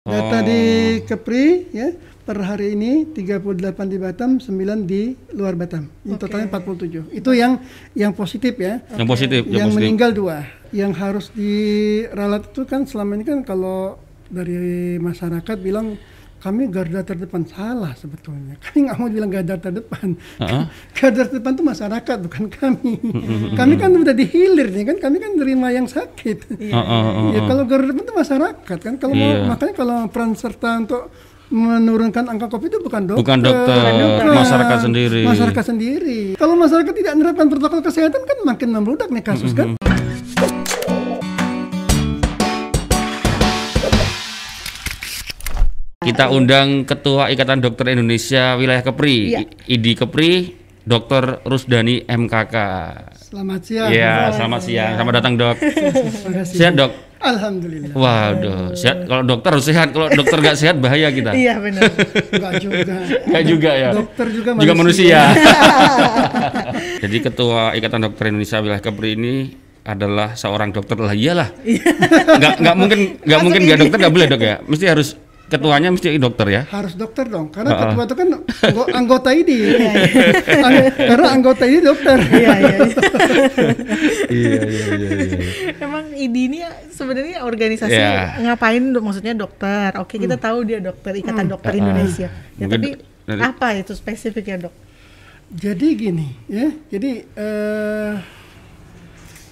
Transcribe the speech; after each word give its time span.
Data 0.00 0.40
Oh. 0.40 0.48
di 0.48 0.60
Kepri 1.04 1.68
ya 1.76 1.92
per 2.24 2.40
hari 2.40 2.72
ini 2.72 3.04
38 3.12 3.84
di 3.84 4.00
Batam, 4.00 4.40
9 4.40 4.88
di 4.88 5.12
luar 5.36 5.60
Batam. 5.60 5.92
Ini 6.08 6.16
Oke. 6.16 6.24
totalnya 6.24 6.48
47. 6.48 7.04
Itu 7.12 7.36
yang 7.36 7.60
yang 7.92 8.16
positif 8.16 8.56
ya. 8.56 8.80
Yang 8.96 9.08
positif, 9.12 9.40
yang, 9.44 9.52
yang 9.52 9.68
positif. 9.68 9.76
meninggal 9.76 10.10
dua. 10.16 10.48
Yang 10.72 10.92
harus 10.96 11.26
diralat 11.36 12.48
itu 12.48 12.64
kan 12.64 12.88
selama 12.88 13.20
ini 13.20 13.28
kan 13.28 13.44
kalau 13.44 14.00
dari 14.32 14.96
masyarakat 14.96 15.56
bilang 15.60 16.00
kami 16.40 16.72
garda 16.72 17.04
terdepan 17.04 17.44
salah 17.44 17.92
sebetulnya. 17.92 18.56
Kami 18.64 18.88
nggak 18.88 18.96
mau 18.96 19.08
bilang 19.12 19.28
garda 19.28 19.60
terdepan. 19.60 20.16
Heeh. 20.40 20.64
garda 20.96 21.22
terdepan 21.28 21.52
itu 21.52 21.64
masyarakat 21.64 22.16
bukan 22.24 22.44
kami. 22.48 22.92
kami 23.60 23.74
kan 23.76 23.90
udah 23.92 24.14
dihilir 24.16 24.68
nih 24.72 24.84
kan. 24.88 24.96
Kami 24.96 25.16
kan 25.20 25.30
nerima 25.36 25.68
yang 25.68 25.84
sakit. 25.84 26.56
Heeh, 26.56 26.72
heeh, 26.72 27.28
Ya 27.36 27.40
kalau 27.44 27.62
garda 27.68 27.92
terdepan 27.92 28.04
itu 28.08 28.14
masyarakat 28.16 28.78
kan. 28.80 28.94
Kalau 28.96 29.14
mau 29.14 29.28
Iya. 29.30 29.44
makanya 29.46 29.74
kalau 29.76 29.96
peran 30.08 30.32
serta 30.32 30.80
untuk 30.80 31.02
menurunkan 31.50 32.24
angka 32.30 32.46
covid 32.46 32.70
itu 32.70 32.78
bukan 32.78 33.10
dokter, 33.10 33.20
Bukan 33.20 33.38
dokter, 33.42 34.24
masyarakat 34.32 34.78
sendiri. 34.86 35.22
Masyarakat 35.26 35.64
sendiri. 35.66 36.20
Kalau 36.38 36.54
masyarakat 36.54 36.94
tidak 36.94 37.12
menerapkan 37.18 37.46
protokol 37.50 37.80
kesehatan 37.82 38.22
kan 38.22 38.38
makin 38.46 38.68
membludak 38.70 39.10
nih 39.10 39.24
kasus 39.26 39.52
kan. 39.52 39.74
Kita 46.00 46.32
undang 46.32 46.88
Ketua 46.88 47.28
Ikatan 47.28 47.60
Dokter 47.60 47.92
Indonesia 47.92 48.56
Wilayah 48.56 48.80
Kepri, 48.80 49.36
Iya. 49.36 49.44
I- 49.68 49.76
ID 49.76 50.00
Kepri, 50.00 50.56
Dr. 50.80 51.44
Rusdani 51.44 52.08
MKK. 52.08 52.56
Selamat 53.20 53.60
siang. 53.60 53.92
Iya, 53.92 54.32
selamat 54.32 54.60
siang. 54.64 54.92
Selamat 54.96 55.14
datang, 55.20 55.36
Dok. 55.36 55.60
Sehat, 56.48 56.72
Dok? 56.72 56.88
Alhamdulillah. 57.20 57.92
Waduh, 57.92 58.72
sehat. 58.72 59.04
Kalau 59.04 59.28
dokter 59.28 59.52
harus 59.52 59.66
sehat. 59.68 59.92
Kalau 59.92 60.08
dokter 60.08 60.40
nggak 60.40 60.56
sehat 60.56 60.80
bahaya 60.80 61.12
kita. 61.12 61.36
Iya 61.36 61.60
benar. 61.60 61.84
Enggak 62.32 62.52
juga. 62.56 62.94
Nggak 63.28 63.44
juga 63.44 63.70
ya. 63.76 63.90
Dokter 63.92 64.26
juga 64.32 64.50
Juga 64.56 64.72
manusia. 64.72 65.20
manusia. 65.28 65.52
Jadi 67.04 67.16
Ketua 67.20 67.76
Ikatan 67.76 68.00
Dokter 68.00 68.24
Indonesia 68.32 68.56
Wilayah 68.56 68.80
Kepri 68.80 69.20
ini 69.20 69.34
adalah 69.84 70.32
seorang 70.32 70.72
dokter 70.72 70.96
lah 70.96 71.12
iyalah. 71.12 71.52
Nggak 71.60 72.52
nggak 72.56 72.74
mungkin 72.74 72.98
nggak 73.20 73.40
mungkin 73.44 73.60
nggak 73.68 73.78
dokter 73.78 73.98
nggak 74.00 74.14
boleh 74.16 74.26
dok 74.26 74.40
ya. 74.40 74.56
Mesti 74.64 74.86
harus 74.88 75.08
ketuanya 75.50 75.90
mesti 75.90 76.14
dokter 76.16 76.46
ya. 76.48 76.62
Harus 76.64 76.94
dokter 76.94 77.26
dong, 77.26 77.50
karena 77.50 77.70
Ha-ha. 77.70 77.82
ketua 77.84 78.02
itu 78.04 78.14
kan 78.14 78.28
anggo- 78.62 78.88
anggota 79.00 79.28
ID. 79.30 79.50
Ang- 80.56 80.94
karena 80.94 81.26
anggota 81.28 81.64
ID 81.64 81.82
dokter. 81.82 82.18
Iya 82.22 82.54
iya. 82.54 82.70
iya. 82.70 82.80
iya 84.30 84.60
iya 84.62 84.84
iya. 84.94 85.08
iya. 85.20 85.38
Emang 85.76 86.04
ID 86.08 86.36
ini 86.38 86.56
ya 86.60 86.70
sebenarnya 86.88 87.42
organisasi 87.42 87.90
Iya. 87.90 88.46
ngapain? 88.46 88.82
Maksudnya 88.88 89.34
dokter. 89.34 89.90
Oke 89.96 90.16
kita 90.16 90.36
tahu 90.36 90.62
dia 90.62 90.78
dokter 90.78 91.12
Ikatan 91.12 91.46
Dokter 91.46 91.74
Indonesia. 91.74 92.28
Ya 92.54 92.64
Mungkin 92.64 92.70
tapi 92.72 92.88
dari- 93.26 93.42
apa 93.42 93.66
itu 93.74 93.92
spesifiknya 93.92 94.68
dok? 94.68 94.74
Jadi 95.50 95.86
gini, 95.92 96.30
ya. 96.46 96.70
Jadi 96.88 97.10
eh 97.26 98.14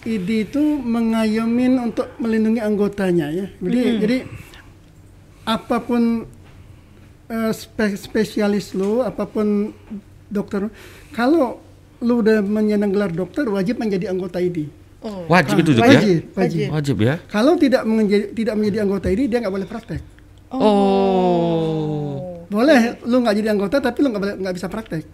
ID 0.00 0.28
itu 0.46 0.62
mengayomin 0.78 1.74
untuk 1.82 2.14
melindungi 2.16 2.62
anggotanya 2.62 3.28
ya. 3.28 3.46
Jadi 3.52 3.80
jadi 3.98 4.16
apa 5.48 5.80
pun 5.80 6.28
eh, 7.32 7.52
spe- 7.56 7.96
spesialis 7.96 8.76
lu, 8.76 9.00
apa 9.00 9.24
pun 9.24 9.72
dokter, 10.28 10.68
kalau 11.16 11.64
lu 12.04 12.20
udah 12.20 12.44
menyandang 12.44 12.92
gelar 12.92 13.10
dokter 13.10 13.48
wajib 13.48 13.80
menjadi 13.80 14.12
anggota 14.12 14.38
ID. 14.38 14.68
Oh. 14.98 15.30
Wajib 15.30 15.62
itu 15.62 15.78
dok 15.78 15.86
ya. 15.86 15.98
Wajib, 15.98 16.22
wajib. 16.34 16.68
Wajib 16.74 16.96
ya. 17.00 17.14
Kalau 17.30 17.54
tidak 17.54 17.82
menjadi 17.86 18.34
tidak 18.34 18.54
menjadi 18.58 18.78
anggota 18.82 19.06
ID 19.08 19.20
dia 19.30 19.38
nggak 19.42 19.54
boleh 19.54 19.68
praktek. 19.68 20.02
Oh. 20.50 22.42
Boleh 22.50 22.98
lu 23.06 23.16
nggak 23.22 23.36
jadi 23.38 23.48
anggota 23.54 23.76
tapi 23.78 23.98
lu 24.02 24.10
nggak 24.14 24.54
bisa 24.54 24.66
praktek. 24.66 25.06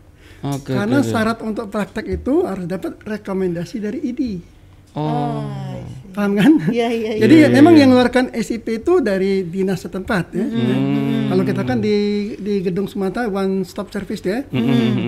Oke. 0.44 0.72
Karena 0.76 1.00
oke. 1.00 1.08
syarat 1.08 1.38
untuk 1.40 1.72
praktek 1.72 2.20
itu 2.20 2.44
harus 2.44 2.68
dapat 2.68 3.00
rekomendasi 3.00 3.76
dari 3.80 3.98
ID. 4.04 4.22
Oh. 4.96 5.73
Paham 6.14 6.32
kan? 6.38 6.52
Iya 6.70 6.88
iya. 6.88 7.10
iya. 7.18 7.22
Jadi 7.26 7.34
memang 7.50 7.74
yang 7.74 7.90
mengeluarkan 7.90 8.30
SIP 8.32 8.80
itu 8.80 9.02
dari 9.02 9.42
dinas 9.42 9.82
setempat 9.82 10.30
ya. 10.30 10.46
ya. 10.46 10.76
Kalau 11.28 11.42
kita 11.42 11.62
kan 11.66 11.82
di 11.82 11.96
di 12.38 12.62
gedung 12.62 12.86
Sumatera 12.86 13.26
one 13.26 13.66
stop 13.66 13.90
service 13.90 14.22
ya. 14.22 14.46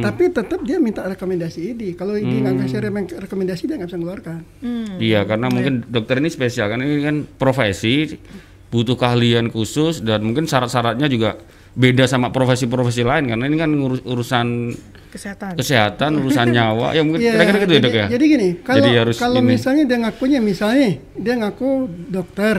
Tapi 0.02 0.34
tetap 0.34 0.60
dia 0.66 0.82
minta 0.82 1.06
rekomendasi 1.06 1.72
ID. 1.72 1.82
Kalau 1.94 2.18
ID 2.18 2.42
nggak 2.42 2.66
kasih 2.66 2.78
remeng- 2.82 3.14
rekomendasi 3.14 3.62
dia 3.70 3.78
nggak 3.78 3.88
bisa 3.88 3.98
mengeluarkan. 4.02 4.38
Hmm. 4.60 4.98
Iya, 4.98 5.22
karena 5.22 5.46
mungkin 5.46 5.86
dokter 5.86 6.18
ini 6.18 6.28
spesial 6.28 6.66
kan 6.66 6.82
ini 6.82 7.00
kan 7.06 7.16
profesi 7.38 8.18
butuh 8.66 8.98
keahlian 8.98 9.48
khusus 9.54 10.02
dan 10.02 10.26
mungkin 10.26 10.50
syarat-syaratnya 10.50 11.06
juga 11.06 11.38
beda 11.76 12.08
sama 12.08 12.32
profesi-profesi 12.34 13.04
lain 13.04 13.30
karena 13.30 13.44
ini 13.46 13.56
kan 13.60 13.70
ngurus 13.70 14.00
urusan 14.02 14.72
Kesehatan. 15.12 15.56
kesehatan, 15.56 16.10
urusan 16.20 16.46
nyawa. 16.52 16.92
Ya 16.92 17.02
mungkin 17.06 17.20
Iya, 17.22 17.32
kira-kira 17.34 17.58
gitu 17.58 17.72
ya, 17.72 17.78
jadi, 17.78 17.86
Dok 17.86 17.94
ya. 17.96 18.06
Jadi 18.12 18.24
gini, 18.28 18.48
kalau 18.60 18.78
Jadi 18.78 18.90
harus 18.98 19.16
kalau 19.16 19.40
ini. 19.40 19.48
misalnya 19.54 19.82
dia 19.88 19.98
ngakunya 20.02 20.38
misalnya 20.42 20.88
dia 21.14 21.34
ngaku 21.40 21.70
dokter, 22.08 22.56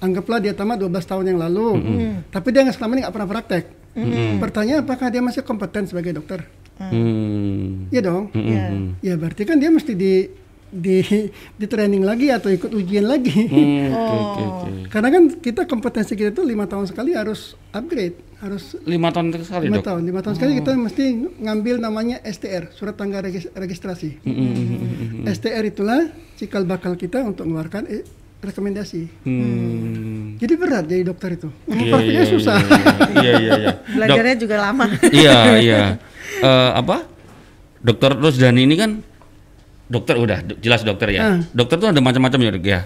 anggaplah 0.00 0.38
dia 0.40 0.52
tamat 0.52 0.76
12 0.80 1.04
tahun 1.04 1.24
yang 1.34 1.38
lalu, 1.40 1.68
tapi 2.28 2.48
dia 2.52 2.60
nggak 2.64 2.76
selama 2.76 2.92
ini 2.94 3.00
nggak 3.04 3.14
pernah 3.14 3.30
praktek. 3.30 3.64
Pertanyaan 4.42 4.80
apakah 4.82 5.06
dia 5.10 5.22
masih 5.22 5.42
kompeten 5.46 5.86
sebagai 5.86 6.10
dokter? 6.14 6.42
Hmm. 6.74 7.86
Iya 7.94 8.00
dong. 8.02 8.34
Iya. 8.34 8.62
Ya 8.98 9.14
berarti 9.14 9.46
kan 9.46 9.62
dia 9.62 9.70
mesti 9.70 9.94
di 9.94 10.26
di 10.74 10.98
di 11.54 11.66
training 11.66 12.02
lagi 12.02 12.28
atau 12.28 12.50
ikut 12.50 12.66
ujian 12.68 13.06
lagi. 13.06 13.30
Hmm, 13.46 13.88
Oke, 13.88 14.14
oke, 14.20 14.42
oke. 14.42 14.68
Karena 14.90 15.08
kan 15.08 15.22
kita 15.32 15.62
kompetensi 15.64 16.12
kita 16.12 16.30
itu 16.30 16.42
lima 16.42 16.66
tahun 16.66 16.84
sekali 16.84 17.14
harus 17.14 17.54
upgrade, 17.70 18.18
harus 18.38 18.74
Lima 18.82 19.08
tahun 19.08 19.30
sekali, 19.36 19.64
lima 19.64 19.78
Dok. 19.78 19.84
tahun, 19.84 20.00
lima 20.02 20.20
tahun 20.20 20.34
sekali 20.34 20.52
kita 20.56 20.70
mesti 20.74 21.04
ngambil 21.40 21.74
namanya 21.78 22.16
STR, 22.20 22.70
surat 22.70 22.92
tangga 22.92 23.18
regis- 23.20 23.50
registrasi. 23.50 24.18
STR 25.24 25.64
itulah 25.64 26.06
cikal 26.34 26.62
bakal 26.64 26.94
kita 26.94 27.22
untuk 27.22 27.46
mengeluarkan 27.46 27.86
eh, 27.86 28.02
rekomendasi. 28.40 29.02
Hmm. 29.24 30.36
Jadi 30.36 30.54
berat 30.54 30.84
jadi 30.84 31.02
dokter 31.02 31.34
itu. 31.34 31.48
Prakteknya 31.64 32.20
iya, 32.20 32.28
susah. 32.28 32.56
Iya, 33.14 33.32
iya, 33.32 33.52
iya. 33.56 33.72
Dok, 33.78 33.94
Belajarnya 33.94 34.36
juga 34.36 34.56
lama. 34.60 34.86
iya, 35.08 35.38
iya. 35.56 35.82
Eh, 36.34 36.70
apa? 36.74 37.06
Dokter 37.78 38.10
Rusdani 38.12 38.66
ini 38.66 38.74
kan 38.74 38.98
dokter 39.88 40.16
udah 40.16 40.38
jelas 40.60 40.82
dokter 40.82 41.12
ya. 41.12 41.20
Ah. 41.22 41.38
Dokter 41.52 41.76
tuh 41.80 41.88
ada 41.92 42.00
macam-macam 42.00 42.40
ya, 42.40 42.50
Dok 42.54 42.64
ya. 42.64 42.80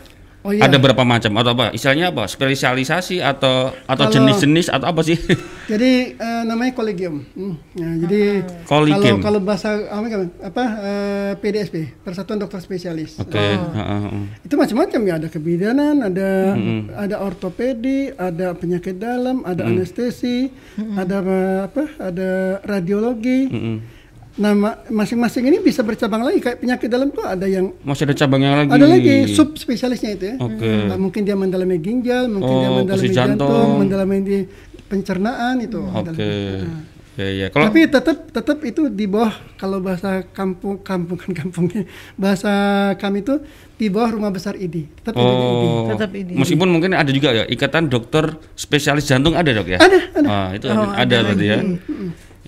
Oh 0.47 0.55
iya. 0.55 0.71
Ada 0.71 0.79
berapa 0.79 1.03
macam 1.03 1.35
atau 1.35 1.51
apa? 1.51 1.75
Istilahnya 1.75 2.15
apa? 2.15 2.31
Spesialisasi 2.31 3.19
atau 3.19 3.75
atau 3.91 4.05
jenis-jenis 4.07 4.71
atau 4.71 4.87
apa 4.87 5.03
sih? 5.03 5.19
Jadi 5.73 6.15
eh, 6.15 6.43
namanya 6.47 6.73
kolegium. 6.79 7.21
Hmm, 7.37 7.61
ya, 7.77 8.09
jadi 8.09 8.23
Kolegium. 8.65 9.21
kalau 9.21 9.37
kalau 9.37 9.41
bahasa 9.45 9.77
apa, 9.93 10.07
apa 10.41 10.65
eh, 10.81 11.33
PDSP, 11.37 12.01
Persatuan 12.01 12.41
Dokter 12.41 12.65
Spesialis. 12.65 13.21
Oke. 13.21 13.37
heeh, 13.37 13.61
heeh. 13.77 14.25
Itu 14.49 14.57
macam-macam 14.57 15.01
ya, 15.05 15.15
ada 15.21 15.29
kebidanan, 15.29 16.01
ada 16.01 16.57
ada 16.97 17.17
ortopedi, 17.21 18.17
ada 18.17 18.57
penyakit 18.57 18.97
dalam, 18.97 19.45
ada 19.45 19.69
anestesi, 19.69 20.49
ada 20.97 21.21
eh, 21.21 21.61
apa? 21.69 21.85
Ada 22.01 22.31
radiologi. 22.65 23.53
Mm-mm. 23.53 23.98
Nah, 24.39 24.55
ma- 24.55 24.79
masing-masing 24.89 25.45
ini 25.45 25.59
bisa 25.59 25.83
bercabang 25.83 26.23
lagi 26.23 26.39
kayak 26.39 26.59
penyakit 26.59 26.87
dalam 26.87 27.11
tuh 27.11 27.23
ada 27.23 27.43
yang 27.45 27.75
Masih 27.83 28.07
ada 28.07 28.15
cabangnya 28.15 28.51
lagi. 28.57 28.71
ada 28.71 28.87
lagi 28.87 29.15
sub 29.29 29.55
spesialisnya 29.55 30.11
itu 30.15 30.25
ya. 30.25 30.35
Oke. 30.39 30.71
Nah, 30.87 30.95
mungkin 30.97 31.23
dia 31.23 31.35
mendalami 31.35 31.77
ginjal, 31.77 32.27
mungkin 32.27 32.55
dia 32.55 32.69
Oh, 32.69 32.77
mendalami 32.79 33.03
fungsi 33.03 33.13
jantung, 33.13 33.51
jantung. 33.51 33.71
mendalami 33.77 34.17
di 34.23 34.39
pencernaan 34.85 35.59
itu. 35.59 35.83
Oke. 35.83 36.31
Nah. 36.63 36.87
Ya, 37.19 37.27
ya. 37.27 37.47
Kalau 37.51 37.67
Tapi 37.67 37.91
tetap 37.91 38.31
tetap 38.31 38.59
itu 38.63 38.87
di 38.87 39.05
bawah 39.05 39.35
kalau 39.59 39.83
bahasa 39.83 40.23
kampung 40.31 40.79
kampung 40.81 41.19
kan 41.19 41.35
kampungnya 41.35 41.83
bahasa 42.15 42.53
kami 42.95 43.27
itu 43.27 43.43
di 43.75 43.91
bawah 43.91 44.15
rumah 44.15 44.31
besar 44.31 44.55
ID. 44.55 44.87
Tetap 45.03 45.19
ID. 45.19 45.27
Oh, 45.27 45.91
Tetap 45.91 46.15
ini. 46.15 46.39
meskipun 46.39 46.71
mungkin 46.71 46.95
ada 46.95 47.11
juga 47.11 47.35
ya 47.35 47.43
ikatan 47.45 47.91
dokter 47.91 48.23
spesialis 48.55 49.03
jantung 49.03 49.35
ada 49.35 49.51
dok 49.51 49.67
ya? 49.67 49.79
Ada, 49.79 49.99
ada. 50.15 50.29
Ah, 50.31 50.49
itu 50.55 50.67
Oh, 50.69 50.79
ada, 50.79 50.95
ada 50.95 50.95
ada 50.95 51.17
berarti 51.27 51.43
ya. 51.45 51.59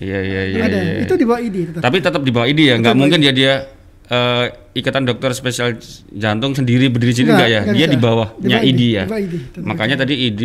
Iya 0.01 0.19
iya 0.19 0.41
iya. 0.49 0.61
ada. 0.65 0.77
iya. 0.79 1.01
Itu 1.05 1.13
di 1.13 1.23
bawah 1.23 1.37
ID 1.39 1.55
tetap. 1.69 1.81
Tapi 1.85 1.97
tetap 2.01 2.21
di 2.25 2.31
bawah 2.33 2.47
ID 2.47 2.59
ya, 2.65 2.75
nggak 2.75 2.95
mungkin 2.97 3.21
dia 3.21 3.29
dia 3.31 3.53
eh, 4.09 4.45
ikatan 4.73 5.03
dokter 5.05 5.31
spesialis 5.31 6.03
jantung 6.09 6.51
sendiri 6.51 6.89
berdiri 6.89 7.13
sini 7.13 7.29
Nggak, 7.29 7.37
nggak 7.37 7.49
ya? 7.49 7.61
nggak 7.61 7.75
Dia 7.75 7.85
bisa. 7.85 7.93
di 7.93 7.99
bawahnya 7.99 8.35
Di 8.35 8.49
bawah 8.49 8.61
ID, 8.61 8.67
ID, 8.67 8.81
ya. 8.81 9.03
di 9.03 9.07
bawah 9.07 9.21
ID, 9.21 9.33
tetap 9.47 9.63
Makanya 9.63 9.95
tadi 9.97 10.13
ID 10.25 10.41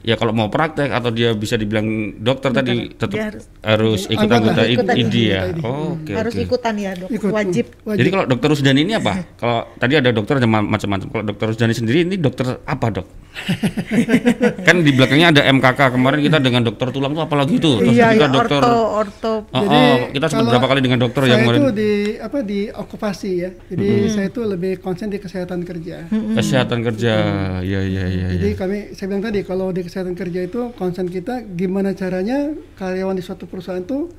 ya 0.00 0.16
kalau 0.16 0.32
mau 0.32 0.48
praktek 0.48 0.88
atau 0.88 1.12
dia 1.12 1.36
bisa 1.36 1.60
dibilang 1.60 1.84
dokter 2.16 2.56
tadi 2.56 2.88
tetap 2.90 3.20
harus, 3.20 3.44
harus- 3.60 4.06
ikut 4.08 4.24
Anggota, 4.24 4.36
anggota 4.56 4.62
ikutan 4.66 4.94
ID 4.96 5.14
ya. 5.28 5.42
ID. 5.46 5.60
Oh, 5.60 5.92
oke 5.94 6.12
Harus 6.16 6.32
oke. 6.32 6.42
ikutan 6.42 6.74
ya 6.74 6.90
dok. 6.96 7.08
Ikut. 7.12 7.30
Wajib. 7.30 7.66
Wajib. 7.84 7.98
Jadi 8.00 8.08
kalau 8.08 8.24
dokter 8.24 8.48
Rusdani 8.48 8.80
ini 8.80 8.92
apa? 8.96 9.12
Kalau 9.36 9.58
tadi 9.76 9.94
ada 9.94 10.08
dokter 10.10 10.34
macam-macam. 10.40 11.06
Kalau 11.06 11.24
dokter 11.28 11.46
Rusdani 11.52 11.74
sendiri 11.76 11.98
ini 12.02 12.16
dokter 12.16 12.48
apa 12.58 12.86
dok? 12.90 13.06
kan 14.66 14.76
di 14.80 14.90
belakangnya 14.94 15.28
ada 15.34 15.42
MKK 15.50 15.80
kemarin 15.96 16.18
kita 16.22 16.38
dengan 16.38 16.62
dokter 16.66 16.88
tulang 16.92 17.12
tuh 17.12 17.24
apalagi 17.24 17.56
itu. 17.56 17.72
Terus 17.80 17.94
Iya, 17.94 18.08
kita 18.16 18.26
ya, 18.26 18.34
dokter. 18.34 18.62
orto, 18.62 18.80
orto. 19.04 19.34
Oh, 19.50 19.62
Jadi, 19.64 19.78
oh, 19.78 19.96
kita 20.14 20.26
sempat 20.30 20.46
berapa 20.54 20.66
kali 20.70 20.80
dengan 20.84 20.98
dokter 21.00 21.22
saya 21.24 21.30
yang 21.30 21.40
kemarin 21.44 21.60
itu 21.60 21.70
di 21.72 21.92
apa 22.20 22.38
di 22.44 22.60
okupasi 22.70 23.30
ya. 23.36 23.50
Jadi 23.72 23.88
saya 24.12 24.26
itu 24.28 24.40
lebih 24.44 24.72
konsen 24.82 25.08
di 25.08 25.18
kesehatan 25.18 25.60
kerja. 25.64 25.96
kesehatan 26.10 26.78
kerja. 26.84 27.14
Iya 27.60 27.80
iya 27.84 28.04
iya. 28.08 28.26
Jadi 28.36 28.48
iya. 28.52 28.58
kami 28.58 28.78
saya 28.96 29.06
bilang 29.10 29.24
tadi 29.24 29.40
kalau 29.44 29.72
di 29.72 29.82
kesehatan 29.84 30.14
kerja 30.14 30.40
itu 30.44 30.60
concern 30.76 31.08
kita 31.08 31.44
gimana 31.56 31.92
caranya 31.96 32.52
karyawan 32.76 33.16
di 33.16 33.24
suatu 33.24 33.44
perusahaan 33.46 33.80
itu 33.80 34.10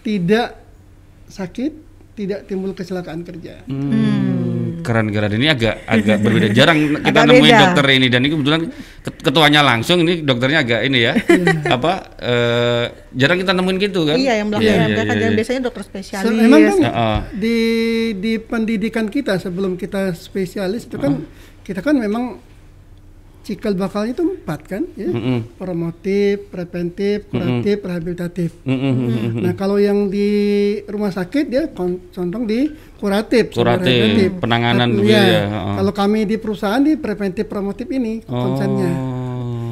tidak 0.00 0.56
sakit, 1.30 1.72
tidak 2.16 2.48
timbul 2.50 2.72
kecelakaan 2.74 3.22
kerja. 3.22 3.62
Hmm. 3.68 4.19
Keren 4.80 5.08
keren 5.08 5.32
ini 5.32 5.46
agak 5.46 5.84
agak 5.84 6.16
berbeda. 6.18 6.46
Jarang 6.50 6.78
kita 7.00 7.08
Agak 7.16 7.28
nemuin 7.28 7.44
beda. 7.46 7.62
dokter 7.62 7.84
ini 7.90 8.06
dan 8.06 8.20
ini 8.20 8.30
kebetulan 8.30 8.60
ket- 9.00 9.20
ketuanya 9.22 9.60
langsung 9.60 9.98
ini 10.00 10.20
dokternya 10.20 10.58
agak 10.60 10.80
ini 10.82 10.98
ya. 11.00 11.12
apa 11.68 11.92
eh, 12.18 12.84
jarang 13.12 13.38
kita 13.38 13.52
nemuin 13.52 13.76
gitu 13.80 14.00
kan? 14.04 14.16
Iya, 14.16 14.34
yang 14.36 14.48
belakang 14.48 14.64
Iya, 14.64 14.72
yang 14.72 14.82
iya, 14.82 14.94
belakang 14.94 15.10
iya, 15.12 15.22
yang 15.22 15.32
iya. 15.32 15.38
biasanya 15.38 15.60
dokter 15.62 15.82
spesialis. 15.82 16.30
Memang 16.30 16.60
kan 16.60 16.78
Heeh. 16.82 17.18
di 17.34 17.58
di 18.16 18.32
pendidikan 18.36 19.06
kita 19.06 19.36
sebelum 19.36 19.74
kita 19.74 20.12
spesialis 20.12 20.84
itu 20.84 20.96
kan 20.96 21.22
kita 21.60 21.80
kan 21.80 21.94
memang 21.94 22.38
cikal 23.40 23.72
bakalnya 23.72 24.12
itu 24.12 24.24
empat 24.24 24.60
kan 24.68 24.82
ya 24.94 25.08
Mm-mm. 25.08 25.56
promotif, 25.56 26.52
preventif, 26.52 27.24
kuratif, 27.26 27.76
rehabilitatif. 27.80 28.50
Mm-mm, 28.62 28.94
mm-mm. 28.94 29.42
Nah 29.42 29.52
kalau 29.56 29.80
yang 29.80 30.12
di 30.12 30.28
rumah 30.86 31.08
sakit 31.08 31.72
kon- 31.72 32.04
condong 32.12 32.44
di 32.44 32.68
kuratif, 33.00 33.56
Kuratif, 33.56 34.38
penanganan 34.38 34.92
Tapi 34.92 35.08
ya, 35.08 35.24
ya, 35.24 35.40
heeh. 35.48 35.74
Kalau 35.80 35.92
kami 35.96 36.28
di 36.28 36.36
perusahaan 36.36 36.84
di 36.84 37.00
preventif 37.00 37.48
promotif 37.48 37.88
ini 37.88 38.20
konsennya. 38.28 38.92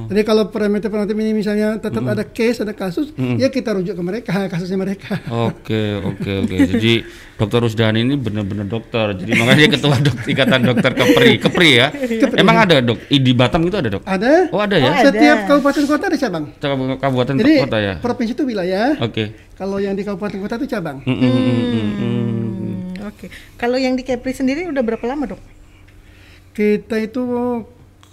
Jadi 0.08 0.20
kalau 0.24 0.48
promotif 0.48 0.88
ini 1.12 1.36
misalnya 1.36 1.76
tetap 1.76 2.00
ada 2.02 2.24
case, 2.24 2.64
ada 2.64 2.72
kasus, 2.72 3.12
ya 3.36 3.46
kita 3.46 3.76
rujuk 3.76 3.92
ke 3.92 4.02
mereka 4.02 4.32
kasusnya 4.52 4.74
mereka. 4.74 5.20
Oke 5.28 6.00
oke 6.00 6.30
oke. 6.42 6.56
Jadi 6.72 7.04
dokter 7.36 7.60
Rusdani 7.60 8.02
ini 8.02 8.16
benar-benar 8.16 8.64
dokter. 8.64 9.12
Jadi 9.14 9.36
makanya 9.36 9.58
dia 9.60 9.70
ketua 9.70 9.96
dok 10.00 10.16
ikatan 10.24 10.60
dokter 10.64 10.90
Kepri. 10.90 11.30
Kepri 11.38 11.70
ya. 11.76 11.86
Emang 12.34 12.56
ada 12.58 12.80
dok? 12.80 12.98
Di 13.06 13.32
Batam 13.32 13.62
itu 13.62 13.76
ada 13.76 13.88
dok? 13.88 14.02
Ada. 14.02 14.48
Oh 14.48 14.58
ada 14.58 14.76
ya. 14.76 14.88
Oh, 14.88 14.94
ada. 14.96 15.06
Setiap 15.06 15.38
kabupaten 15.46 15.84
kota 15.84 16.04
ada 16.08 16.18
cabang. 16.18 16.44
Kabu- 16.56 16.98
Kabupaten 16.98 17.34
Jadi 17.36 17.52
kota 17.62 17.78
ya. 17.78 17.94
provinsi 18.00 18.32
itu 18.32 18.42
wilayah. 18.42 18.96
Oke. 18.98 19.36
Kalau 19.54 19.76
yang 19.76 19.92
di 19.92 20.02
kabupaten 20.02 20.40
kota 20.40 20.56
itu 20.56 20.66
cabang. 20.68 21.04
Mm, 21.04 21.12
mm, 21.12 21.28
mm, 21.28 21.38
mm, 21.38 21.62
mm. 21.68 21.92
Hmm, 21.98 23.06
Oke. 23.06 23.26
Kalau 23.54 23.76
yang 23.76 23.92
di 23.92 24.02
Kepri 24.02 24.32
sendiri 24.32 24.64
udah 24.64 24.80
berapa 24.80 25.04
lama 25.04 25.36
dok? 25.36 25.40
Kita 26.50 26.98
itu 26.98 27.22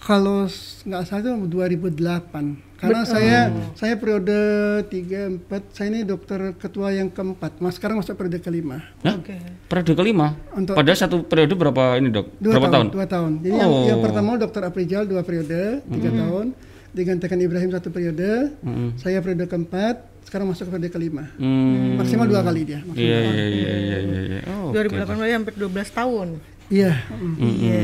kalau 0.05 0.45
nggak 0.85 1.01
salah 1.03 1.21
itu 1.25 1.33
2008. 1.49 2.77
Karena 2.77 3.01
saya 3.01 3.39
saya 3.73 3.97
periode 3.97 4.37
3 4.85 5.41
4 5.41 5.73
saya 5.73 5.87
ini 5.89 6.05
dokter 6.05 6.53
ketua 6.53 6.93
yang 6.93 7.09
keempat. 7.09 7.57
Mas 7.57 7.81
sekarang 7.81 7.97
masuk 7.97 8.13
periode 8.13 8.37
kelima. 8.37 8.85
Hah? 9.01 9.17
Oke. 9.17 9.33
Periode 9.65 9.93
kelima. 9.97 10.37
Untuk- 10.53 10.77
Padahal 10.77 10.93
satu 10.93 11.25
periode 11.25 11.57
berapa 11.57 11.97
ini 11.97 12.13
dok? 12.13 12.37
Dua 12.37 12.53
berapa 12.53 12.69
tahun? 12.69 12.87
Dua 12.93 13.05
tahun. 13.09 13.31
Jadi 13.41 13.55
yang, 13.57 13.71
yang 13.89 13.97
Oh. 13.97 14.03
pertama 14.05 14.37
dokter 14.37 14.61
Aprijal 14.61 15.09
dua 15.09 15.25
periode, 15.25 15.81
tiga 15.81 16.09
tahun. 16.13 16.53
Digantikan 16.95 17.39
Ibrahim 17.41 17.73
satu 17.73 17.89
periode. 17.89 18.53
Saya 18.95 19.19
periode 19.19 19.49
keempat. 19.49 20.13
Sekarang 20.21 20.49
masuk 20.49 20.69
ke 20.69 20.71
periode 20.71 20.89
kelima. 20.91 21.23
Hmm. 21.37 21.97
Maksimal 21.97 22.25
dua 22.25 22.41
kali 22.41 22.61
dia. 22.63 22.79
maksimal. 22.81 22.97
Iya 22.97 23.19
iya 23.23 23.45
iya 23.45 23.73
iya 23.73 23.97
iya. 23.99 24.21
iya. 24.21 24.41
Oh, 24.51 24.69
oke. 24.69 24.85
2018 24.85 25.33
hampir 25.33 25.53
12 25.55 25.89
tahun. 25.91 26.27
Iya. 26.65 26.93
mm. 27.13 27.35
Iya. 27.37 27.77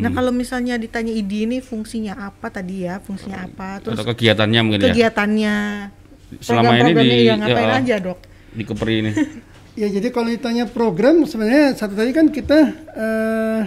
Nah 0.00 0.10
kalau 0.16 0.32
misalnya 0.32 0.80
ditanya 0.80 1.12
ID 1.12 1.32
ini 1.44 1.58
fungsinya 1.60 2.16
apa 2.32 2.48
tadi 2.48 2.88
ya? 2.88 3.00
Fungsinya 3.04 3.44
apa? 3.44 3.84
Terus 3.84 4.00
Atau 4.00 4.16
kegiatannya 4.16 4.60
mungkin 4.64 4.80
ya. 4.80 4.86
kegiatannya 4.92 5.56
Selama 6.40 6.72
ini 6.80 6.92
di 6.98 7.08
iya, 7.28 7.34
ngapain 7.36 7.70
ya, 7.70 7.78
aja 7.84 7.96
dok? 8.00 8.18
di 8.54 8.62
Kepri 8.62 8.94
ini. 9.02 9.12
Ya 9.74 9.90
jadi 9.90 10.14
kalau 10.14 10.30
ditanya 10.30 10.70
program 10.70 11.26
sebenarnya 11.26 11.74
satu 11.74 11.98
tadi 11.98 12.14
kan 12.14 12.30
kita 12.30 12.58
eh, 12.94 13.60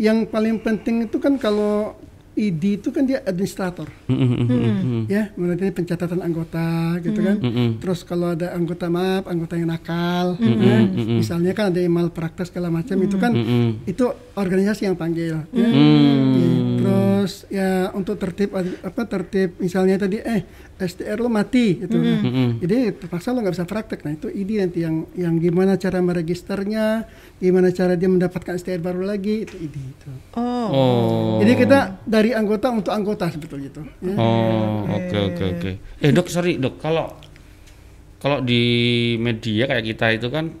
yang 0.00 0.24
paling 0.24 0.56
penting 0.64 1.04
itu 1.04 1.20
kan 1.20 1.36
kalau 1.36 2.00
ID 2.40 2.80
itu 2.80 2.88
kan 2.88 3.04
dia 3.04 3.20
administrator 3.28 3.92
Mm, 4.08 4.16
mm, 4.16 4.32
mm, 4.32 4.48
mm, 4.48 4.80
mm. 4.80 5.02
ya 5.12 5.22
berarti 5.36 5.66
pencatatan 5.70 6.20
anggota 6.24 6.96
gitu 7.04 7.20
kan 7.20 7.36
Mm-mm. 7.38 7.68
terus 7.78 8.00
kalau 8.02 8.32
ada 8.32 8.56
anggota 8.56 8.88
maaf 8.88 9.28
anggota 9.28 9.54
yang 9.60 9.68
nakal 9.70 10.40
ya. 10.40 10.78
misalnya 11.20 11.52
kan 11.52 11.70
ada 11.70 11.78
yang 11.84 11.92
malpraktek 11.92 12.48
segala 12.48 12.72
macam 12.72 12.96
itu 12.98 13.16
kan 13.20 13.32
Mm-mm. 13.36 13.84
itu 13.84 14.04
organisasi 14.34 14.88
yang 14.88 14.96
panggil 14.96 15.36
ya. 15.36 15.40
Hmm. 15.52 16.39
Ya, 17.20 17.26
terus 17.28 17.34
ya 17.52 17.70
untuk 17.92 18.16
tertib 18.16 18.56
apa 18.56 19.02
tertib 19.04 19.60
misalnya 19.60 20.00
tadi 20.00 20.16
eh 20.16 20.42
STR 20.80 21.20
lo 21.20 21.28
mati 21.28 21.76
gitu 21.76 22.00
Mm-mm. 22.00 22.64
jadi 22.64 22.96
terpaksa 22.96 23.36
lo 23.36 23.44
nggak 23.44 23.52
bisa 23.52 23.68
praktek 23.68 24.00
nah 24.00 24.16
itu 24.16 24.32
ID 24.32 24.50
nanti 24.56 24.80
yang 24.80 25.04
yang 25.12 25.36
gimana 25.36 25.76
cara 25.76 26.00
meregisternya 26.00 27.04
gimana 27.36 27.68
cara 27.68 28.00
dia 28.00 28.08
mendapatkan 28.08 28.56
STR 28.56 28.80
baru 28.80 29.04
lagi 29.04 29.44
itu 29.44 29.60
ID 29.60 29.76
itu 29.76 30.08
Oh. 30.32 30.68
Oh. 30.72 31.36
jadi 31.44 31.52
kita 31.58 31.78
dari 32.08 32.32
anggota 32.32 32.72
untuk 32.72 32.92
anggota 32.96 33.28
sebetulnya 33.28 33.68
itu 33.68 33.82
ya. 34.00 34.14
Oh, 34.16 34.88
oke 34.88 35.16
oke 35.34 35.44
oke. 35.58 35.70
Eh 36.00 36.10
dok, 36.14 36.30
sorry 36.32 36.56
dok, 36.56 36.80
kalau 36.80 37.12
kalau 38.20 38.40
di 38.40 38.62
media 39.16 39.68
kayak 39.68 39.84
kita 39.84 40.06
itu 40.16 40.28
kan 40.32 40.52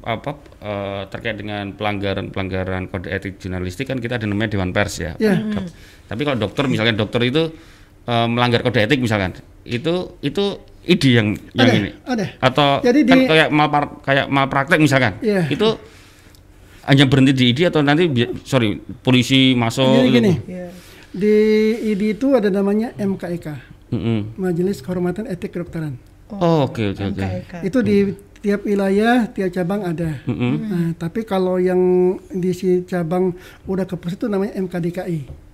apa 0.00 0.30
eh, 0.58 1.02
terkait 1.06 1.36
dengan 1.36 1.70
pelanggaran 1.70 2.28
pelanggaran 2.28 2.86
kode 2.86 3.08
etik 3.08 3.36
jurnalistik 3.36 3.84
kan 3.84 3.96
kita 3.96 4.16
ada 4.16 4.24
namanya 4.24 4.50
dewan 4.50 4.70
pers 4.70 4.96
ya. 4.96 5.12
Ya. 5.16 5.36
Dok. 5.36 5.68
Tapi 6.06 6.20
kalau 6.22 6.38
dokter 6.38 6.64
misalnya 6.66 6.96
dokter 6.96 7.20
itu 7.22 7.52
eh, 8.02 8.26
melanggar 8.26 8.60
kode 8.60 8.80
etik 8.80 8.96
misalkan, 8.96 9.36
itu 9.62 9.92
itu 10.18 10.44
ID 10.82 11.04
yang 11.12 11.28
yang 11.52 11.68
Ada, 11.68 11.76
ini 11.76 11.90
ada. 12.02 12.24
atau 12.40 12.68
Jadi 12.80 12.98
kan 13.04 13.12
di- 13.14 13.28
kayak 13.28 13.48
malpar 13.50 13.82
kayak 14.00 14.26
malpraktek 14.26 14.80
misalkan, 14.80 15.20
Iya. 15.20 15.44
itu 15.46 15.68
hanya 16.82 17.04
berhenti 17.04 17.32
di 17.32 17.44
ID 17.46 17.68
atau 17.68 17.80
nanti 17.80 18.08
sorry 18.42 18.80
polisi 18.98 19.52
masuk 19.52 19.84
Jadi 19.84 20.08
gitu? 20.08 20.16
gini 20.16 20.32
Iya. 20.48 20.66
di 21.12 21.34
ID 21.92 22.02
itu 22.16 22.32
ada 22.32 22.48
namanya 22.48 22.96
MKEK 22.96 23.46
Mm-mm. 23.90 24.18
Majelis 24.36 24.80
Kehormatan 24.80 25.26
Etik 25.26 25.52
Kedokteran 25.52 26.00
Oh, 26.30 26.64
oke 26.64 26.94
oke 26.94 27.02
oke. 27.04 27.20
MKEK. 27.20 27.52
itu 27.60 27.78
di 27.82 27.96
tiap 28.40 28.64
wilayah 28.64 29.28
tiap 29.28 29.52
cabang 29.52 29.84
ada 29.84 30.24
Mm-mm. 30.24 30.54
Nah, 30.64 30.88
tapi 30.96 31.28
kalau 31.28 31.60
yang 31.60 31.80
di 32.32 32.50
si 32.56 32.82
cabang 32.88 33.36
udah 33.68 33.84
ke 33.84 33.96
pusat 34.00 34.16
itu 34.16 34.26
namanya 34.32 34.56
MKDKI. 34.56 35.48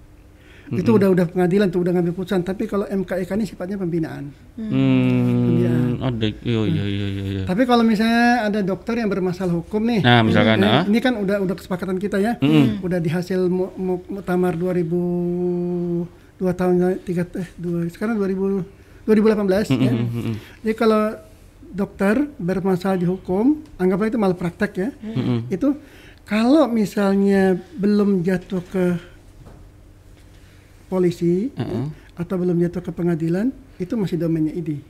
Itu 0.67 0.99
udah 0.99 1.15
udah 1.15 1.27
pengadilan 1.31 1.71
tuh 1.71 1.87
udah 1.87 1.95
ngambil 1.95 2.11
putusan. 2.11 2.43
Tapi 2.43 2.67
kalau 2.67 2.91
MKIK 2.91 3.39
ini 3.39 3.47
sifatnya 3.47 3.79
pembinaan. 3.79 4.35
Hmm, 4.59 6.03
ada, 6.03 6.27
iya 6.27 6.63
iya 6.67 6.85
iya 6.91 7.07
iya. 7.07 7.25
iya. 7.31 7.43
Tapi 7.47 7.63
kalau 7.71 7.87
misalnya 7.87 8.51
ada 8.51 8.61
dokter 8.67 8.99
yang 8.99 9.07
bermasalah 9.07 9.55
hukum 9.55 9.87
nih, 9.87 10.03
Nah, 10.03 10.27
misalkan, 10.27 10.59
eh, 10.59 10.67
ah. 10.67 10.83
ini 10.83 10.99
kan 10.99 11.15
udah 11.23 11.39
udah 11.39 11.55
kesepakatan 11.55 12.03
kita 12.03 12.19
ya, 12.19 12.35
udah 12.83 12.99
di 12.99 13.07
hasil 13.07 13.47
mu, 13.47 13.71
mu, 13.79 14.03
muktamar 14.11 14.59
2000 14.59 16.35
dua 16.37 16.53
tahun 16.53 17.01
tiga 17.01 17.25
eh 17.39 17.49
dua 17.57 17.89
sekarang 17.89 18.19
2000 18.19 19.07
2018 19.07 19.71
ya. 19.71 19.93
Jadi 20.67 20.75
kalau 20.75 21.15
dokter 21.77 22.17
bermasalah 22.41 22.97
di 22.97 23.05
hukum, 23.05 23.61
anggaplah 23.77 24.09
itu 24.09 24.17
malpraktek 24.17 24.73
ya, 24.81 24.89
itu 25.53 25.77
kalau 26.25 26.65
misalnya 26.67 27.61
belum 27.77 28.25
jatuh 28.25 28.65
ke 28.65 28.85
polisi 30.89 31.53
ya, 31.53 31.87
atau 32.17 32.35
belum 32.41 32.57
jatuh 32.65 32.81
ke 32.81 32.91
pengadilan, 32.97 33.53
itu 33.77 33.93
masih 33.93 34.17
domainnya 34.17 34.57
ID. 34.57 34.81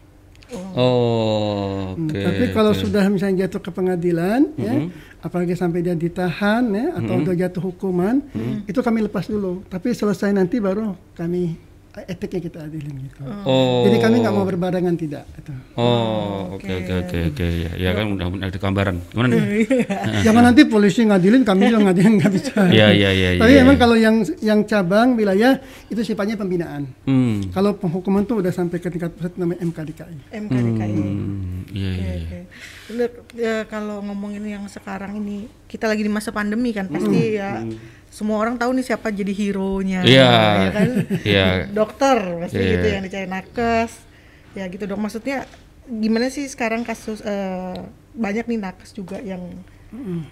Oh, 0.79 1.97
Hmm, 1.97 2.07
oke. 2.07 2.23
Tapi 2.23 2.45
kalau 2.55 2.71
oke. 2.71 2.87
sudah 2.87 3.03
misalnya 3.11 3.49
jatuh 3.49 3.67
ke 3.67 3.71
pengadilan, 3.75 4.53
ya, 4.55 4.87
apalagi 5.19 5.59
sampai 5.59 5.83
dia 5.83 5.97
ditahan, 5.99 6.63
ya, 6.71 6.87
atau 6.95 7.19
udah 7.19 7.35
jatuh 7.35 7.63
hukuman, 7.73 8.23
itu 8.69 8.79
kami 8.79 9.03
lepas 9.11 9.27
dulu. 9.27 9.67
Tapi 9.67 9.91
selesai 9.91 10.31
nanti 10.31 10.63
baru 10.63 10.95
kami 11.19 11.57
etiknya 12.05 12.41
kita 12.53 12.59
adilin 12.69 13.09
gitu. 13.09 13.25
Oh. 13.49 13.89
Jadi 13.89 13.97
kami 14.05 14.21
nggak 14.21 14.35
mau 14.37 14.45
berbarengan 14.45 14.97
tidak. 15.01 15.25
Itu. 15.41 15.53
Oh, 15.81 16.53
oke 16.61 16.69
oke 16.69 16.93
oke 17.09 17.19
oke 17.33 17.47
ya, 17.47 17.71
ya 17.73 17.91
kan 17.97 18.13
udah 18.13 18.27
udah 18.29 18.47
ada 18.53 18.59
gambaran. 18.61 18.97
Gimana 19.09 19.27
nih? 19.33 19.41
Jangan 20.29 20.43
nanti 20.53 20.63
polisi 20.69 21.09
ngadilin, 21.09 21.41
kami 21.41 21.73
juga 21.73 21.89
ngadilin 21.89 22.15
nggak 22.21 22.33
bisa. 22.37 22.53
Iya 22.69 22.93
iya 22.93 23.11
iya 23.17 23.29
Tapi 23.41 23.53
iya. 23.57 23.65
memang 23.65 23.77
kalau 23.81 23.97
yang 23.97 24.21
yang 24.45 24.61
cabang 24.69 25.17
wilayah 25.17 25.57
itu 25.89 26.01
sifatnya 26.05 26.37
pembinaan. 26.37 26.85
Hmm. 27.09 27.49
Kalau 27.49 27.73
penghukuman 27.81 28.29
tuh 28.29 28.45
udah 28.45 28.53
sampai 28.53 28.77
ke 28.77 28.93
tingkat 28.93 29.17
pusat 29.17 29.33
namanya 29.41 29.65
MKDKI. 29.65 30.37
MKDKI. 30.37 31.01
Hmm, 31.01 31.65
iya 31.73 31.91
iya 31.97 32.13
iya. 32.13 32.29
Oke. 32.29 32.41
Bener, 32.87 33.11
ya, 33.35 33.57
kalau 33.67 33.99
ngomongin 33.99 34.47
yang 34.47 34.65
sekarang 34.71 35.19
ini 35.19 35.51
kita 35.67 35.91
lagi 35.91 36.07
di 36.07 36.13
masa 36.13 36.31
pandemi 36.31 36.71
kan 36.71 36.87
pasti 36.87 37.35
ya 37.35 37.67
semua 38.17 38.41
orang 38.41 38.57
tahu 38.57 38.73
nih 38.73 38.87
siapa 38.87 39.13
jadi 39.13 39.29
hero-nya 39.31 40.01
Iya. 40.03 40.33
ya 40.59 40.71
kan 40.73 40.89
Iya. 41.23 41.47
dokter 41.69 42.17
pasti 42.41 42.57
Iya. 42.57 42.71
gitu 42.73 42.87
yang 42.89 43.03
dicari 43.05 43.29
nakes 43.29 43.93
ya 44.53 44.65
gitu 44.67 44.85
dok 44.87 44.97
maksudnya 44.97 45.45
gimana 45.87 46.27
sih 46.27 46.49
sekarang 46.49 46.81
kasus 46.81 47.21
eh, 47.21 47.77
banyak 48.13 48.49
nih 48.49 48.59
nakes 48.59 48.91
juga 48.91 49.21
yang 49.21 49.45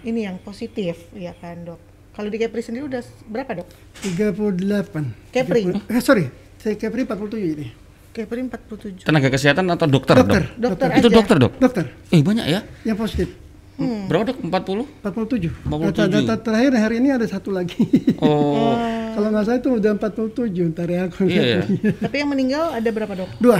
ini 0.01 0.25
yang 0.25 0.41
positif 0.41 0.97
ya 1.13 1.31
kan 1.35 1.61
dok 1.63 1.77
kalau 2.11 2.27
di 2.27 2.37
Kepri 2.37 2.59
sendiri 2.59 2.89
udah 2.89 3.05
berapa 3.25 3.51
dok 3.55 3.69
38. 4.01 5.29
Kepri? 5.29 5.61
30 5.69 5.85
eh, 5.85 6.01
sorry, 6.01 6.25
saya 6.57 6.73
Kepri 6.73 7.03
47 7.03 7.53
ini. 7.53 7.67
Kepri 8.09 8.39
47 8.41 9.03
Tenaga 9.03 9.27
kesehatan 9.27 9.67
atau 9.67 9.85
dokter, 9.85 10.15
Dokter. 10.15 10.47
dok? 10.49 10.71
dokter 10.73 10.87
Itu 10.95 11.07
aja 11.07 11.15
dokter, 11.19 11.35
dok? 11.37 11.53
Dokter 11.59 11.83
Eh, 12.09 12.23
banyak 12.23 12.45
ya? 12.47 12.63
yang 12.81 12.95
positif. 12.95 13.29
Berapa 13.75 14.31
dok? 14.31 14.37
40? 14.39 15.03
47. 15.03 15.51
47. 15.67 15.91
Data-data 15.91 16.35
terakhir 16.39 16.71
hari 16.79 16.95
ini 17.03 17.09
ada 17.11 17.27
satu 17.27 17.51
lagi. 17.51 17.75
Oh, 18.23 18.71
Kalau 19.15 19.31
nggak 19.31 19.43
salah 19.47 19.59
itu 19.59 19.69
udah 19.71 19.91
47 19.95 20.71
ntar 20.75 20.87
ya 20.91 21.07
aku 21.07 21.23
iya 21.27 21.43
ya. 21.59 21.61
Tapi 22.03 22.15
yang 22.19 22.29
meninggal 22.31 22.75
ada 22.75 22.89
berapa 22.91 23.13
dok? 23.15 23.29
Dua. 23.39 23.59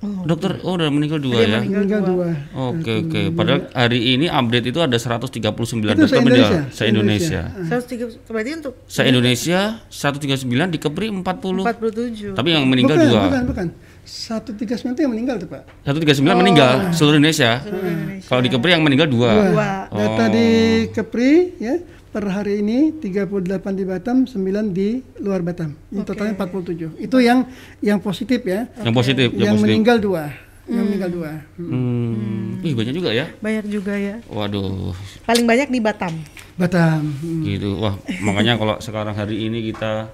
Dokter, 0.00 0.64
oh 0.64 0.80
udah 0.80 0.88
meninggal 0.88 1.20
dua 1.20 1.44
ya? 1.44 1.60
Meninggal 1.60 2.00
dua. 2.00 2.32
Oke 2.56 3.04
oke. 3.04 3.20
Padahal 3.36 3.68
hari 3.76 4.16
ini 4.16 4.32
update 4.32 4.72
itu 4.72 4.80
ada 4.80 4.96
139 4.96 5.28
Itu 5.28 5.52
dokter 5.52 6.08
se-Indonesia. 6.08 6.24
meninggal 6.24 6.52
se 6.72 6.82
Indonesia. 6.88 7.40
103 7.68 8.24
berarti 8.24 8.50
untuk 8.64 8.74
Se 8.88 9.04
Indonesia 9.04 9.60
139 9.92 10.72
di 10.72 10.78
Kepri 10.80 11.12
40. 11.12 12.32
47. 12.32 12.32
Tapi 12.32 12.48
yang 12.48 12.64
meninggal 12.64 12.96
bukan, 12.96 13.08
dua. 13.12 13.22
bukan, 13.28 13.42
bukan. 13.52 13.66
139 14.10 14.66
itu 14.90 15.00
yang 15.06 15.12
meninggal 15.14 15.38
tuh, 15.38 15.46
Pak. 15.46 15.62
139 15.86 16.18
meninggal 16.34 16.90
seluruh 16.90 17.22
Indonesia. 17.22 17.62
Seluruh 17.62 17.86
Indonesia. 17.86 18.26
Kalau 18.26 18.40
di 18.42 18.50
Kepri 18.50 18.70
yang 18.74 18.82
meninggal 18.82 19.06
dua. 19.06 19.30
Dua. 19.54 19.70
Data 19.86 20.24
di 20.26 20.48
Kepri 20.90 21.54
ya 21.62 21.78
per 22.10 22.26
hari 22.26 22.58
ini 22.58 22.90
38 22.98 23.70
di 23.70 23.84
Batam, 23.86 24.26
9 24.26 24.74
di 24.74 24.98
luar 25.22 25.46
Batam. 25.46 25.78
Ini 25.94 26.02
totalnya 26.02 26.34
47. 26.34 26.98
Itu 26.98 27.22
yang 27.22 27.46
yang 27.78 28.02
positif 28.02 28.42
ya. 28.42 28.66
Yang 28.82 28.94
positif, 28.98 29.28
yang, 29.30 29.54
yang 29.54 29.54
positif. 29.54 29.70
meninggal 29.70 29.96
dua. 30.02 30.24
Yang 30.66 30.84
meninggal 30.90 31.10
dua. 31.14 31.30
Hmm. 31.54 32.58
Ih, 32.66 32.74
banyak 32.74 32.94
juga 32.98 33.10
ya. 33.14 33.30
Banyak 33.38 33.64
juga 33.70 33.94
ya. 33.94 34.18
Waduh, 34.26 34.90
Paling 35.22 35.46
banyak 35.46 35.70
di 35.70 35.78
Batam. 35.78 36.14
Batam. 36.58 37.14
Hmm. 37.14 37.46
gitu. 37.46 37.78
Wah, 37.78 37.94
makanya 38.26 38.58
kalau 38.58 38.74
sekarang 38.82 39.14
hari 39.14 39.46
ini 39.46 39.70
kita 39.70 40.10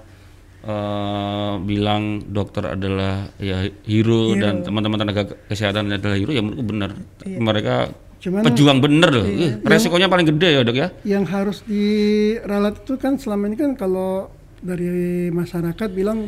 eh, 0.63 1.53
bilang 1.61 2.23
dokter 2.25 2.73
adalah 2.73 3.29
ya 3.37 3.67
hero, 3.85 4.33
dan 4.37 4.63
teman-teman 4.65 4.97
tenaga 5.03 5.21
kesehatan 5.51 5.93
adalah 5.93 6.17
hero 6.17 6.31
ya 6.33 6.41
menurutku 6.41 6.65
benar. 6.65 6.91
Mereka 7.25 7.75
Cuman 8.17 8.41
pejuang 8.49 8.81
bener 8.81 9.09
loh. 9.13 9.25
Ih, 9.29 9.61
resikonya 9.61 10.09
paling 10.09 10.25
gede 10.25 10.49
ya, 10.57 10.61
Dok 10.65 10.77
ya. 10.77 10.87
yang 11.05 11.25
harus 11.29 11.61
diralat 11.69 12.81
itu 12.81 12.97
kan 12.97 13.21
selama 13.21 13.45
ini 13.45 13.57
kan 13.61 13.77
kalau 13.77 14.33
dari 14.57 15.29
masyarakat 15.29 15.89
bilang 15.93 16.25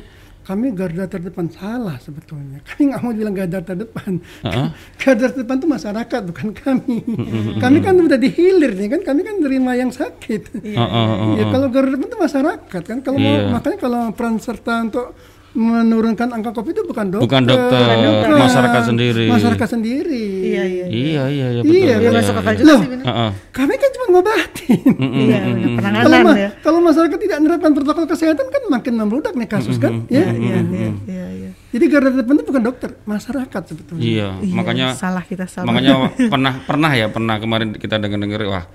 kami 0.50 0.74
garda 0.74 1.06
terdepan. 1.06 1.46
Salah 1.54 2.02
sebetulnya. 2.02 2.58
Kami 2.74 2.90
nggak 2.90 3.02
mau 3.06 3.14
bilang 3.14 3.38
garda 3.38 3.62
terdepan. 3.62 4.18
Heeh. 4.42 4.68
garda 5.06 5.30
terdepan 5.30 5.62
itu 5.62 5.68
masyarakat 5.70 6.22
bukan 6.26 6.50
kami. 6.58 6.98
Kami 7.64 7.78
kan 7.86 7.94
udah 7.94 8.18
dihilir 8.18 8.74
nih 8.74 8.98
kan? 8.98 9.02
Kami 9.06 9.22
kan 9.22 9.36
nerima 9.38 9.78
yang 9.78 9.94
sakit. 9.94 10.58
Heeh. 10.66 11.28
ya 11.38 11.46
kalau 11.54 11.70
garda 11.70 11.94
terdepan 11.94 12.10
itu 12.10 12.18
masyarakat 12.18 12.82
kan? 12.82 12.98
Kalau 13.06 13.18
mau 13.22 13.30
Iya. 13.30 13.54
makanya 13.54 13.78
kalau 13.78 14.02
peran 14.18 14.42
serta 14.42 14.74
untuk 14.90 15.14
menurunkan 15.52 16.30
angka 16.32 16.52
covid 16.52 16.72
itu 16.72 16.84
bukan 16.84 17.10
dokter 17.10 17.26
Bukan 17.26 17.42
dokter, 17.44 17.82
bukan. 17.98 18.38
masyarakat 18.40 18.82
sendiri. 18.84 19.26
masyarakat 19.28 19.68
sendiri 19.68 20.26
Iya 20.40 20.64
iya. 20.64 20.86
Iya, 20.86 21.24
iya, 21.28 21.48
iya 21.52 21.62
Iya, 21.62 21.96
betul. 21.96 22.06
kan? 22.06 22.12
Masuk 22.16 22.36
akal 22.36 22.54
juga 22.54 22.68
Loh, 22.68 22.80
sih. 22.80 22.90
Heeh. 23.02 23.30
kami 23.52 23.74
kan 23.76 23.90
cuma 23.92 24.06
ngobatin 24.10 24.80
Iya, 24.96 25.38
benar. 25.42 25.70
penanganan 25.76 26.04
kalau, 26.04 26.20
ma- 26.24 26.38
ya. 26.38 26.50
kalau 26.60 26.80
masyarakat 26.80 27.18
tidak 27.20 27.38
menerapkan 27.40 27.72
protokol 27.72 28.06
kesehatan 28.06 28.46
kan 28.46 28.62
makin 28.70 28.94
membludak 28.96 29.34
nih 29.34 29.48
kasus 29.48 29.78
kan 29.78 30.06
ya 30.08 30.22
Iya 30.22 30.58
iya 30.62 30.90
iya 31.04 31.26
iya. 31.32 31.50
jadi 31.70 31.86
garda 31.88 32.10
terdepan 32.12 32.36
itu 32.36 32.46
bukan 32.46 32.64
dokter 32.64 32.90
masyarakat 33.04 33.62
sebetulnya 33.66 34.04
Iya, 34.04 34.28
Iya, 34.40 34.54
makanya 34.54 34.88
salah 34.94 35.24
kita 35.24 35.46
salah. 35.46 35.66
makanya 35.66 35.94
pernah 36.34 36.54
pernah 36.62 36.92
ya 36.92 37.08
pernah 37.08 37.36
kemarin 37.38 37.74
kita 37.74 37.98
dengar-dengar 37.98 38.42
wah 38.46 38.66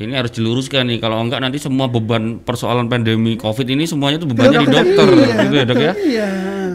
ini 0.00 0.16
harus 0.16 0.32
diluruskan 0.32 0.88
nih. 0.88 0.96
Kalau 0.96 1.20
enggak 1.20 1.44
nanti 1.44 1.60
semua 1.60 1.84
beban 1.84 2.40
persoalan 2.40 2.88
pandemi 2.88 3.36
covid 3.36 3.68
ini 3.68 3.84
semuanya 3.84 4.16
tuh 4.16 4.32
bebannya 4.32 4.64
di 4.64 4.68
dokter. 4.72 5.08
iya, 5.12 5.34
gitu 5.44 5.54
ya 5.54 5.64
dok 5.68 5.76
ya? 5.76 5.92
Iya. 5.92 6.28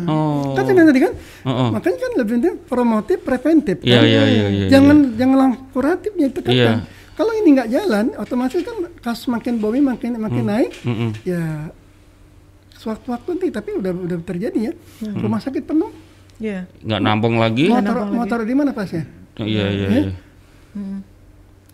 Oh. 0.06 0.54
Kan 0.54 0.64
tadi 0.70 1.02
kan 1.02 1.14
Oh, 1.46 1.50
oh. 1.50 1.70
makanya 1.78 1.98
kan 2.02 2.12
lebih 2.22 2.34
penting 2.42 2.56
promotif 2.70 3.18
preventif. 3.26 3.78
Iya, 3.82 4.02
kan? 4.02 4.06
iya, 4.06 4.24
iya, 4.26 4.46
iya, 4.50 4.66
jangan 4.70 4.98
jangan 5.18 5.38
langsung 5.38 5.62
kuratifnya 5.74 6.26
itu 6.30 6.40
kan. 6.42 6.54
Iya. 6.54 6.72
kalau 7.16 7.32
ini 7.32 7.50
nggak 7.56 7.70
jalan 7.72 8.06
otomatis 8.20 8.60
kan 8.60 8.76
kasus 9.00 9.26
makin 9.32 9.58
booming 9.58 9.86
makin 9.86 10.20
makin 10.22 10.46
naik. 10.46 10.72
Mm-mm. 10.84 11.16
ya 11.26 11.70
sewaktu-waktu 12.76 13.28
nanti 13.40 13.48
tapi 13.50 13.70
udah 13.78 13.94
udah 13.94 14.18
terjadi 14.22 14.60
ya. 14.70 14.74
Hmm. 15.02 15.22
rumah 15.22 15.42
sakit 15.42 15.64
penuh. 15.66 15.90
Iya. 16.38 16.68
nggak 16.84 17.02
nampung 17.02 17.40
lagi? 17.40 17.72
Mau 17.72 17.82
taruh 17.82 18.06
mau 18.12 18.26
taruh 18.28 18.46
di 18.46 18.54
mana 18.54 18.76
pasien 18.76 19.08
Oh, 19.36 19.44
iya 19.44 19.68
iya 19.68 19.88
iya 19.92 20.12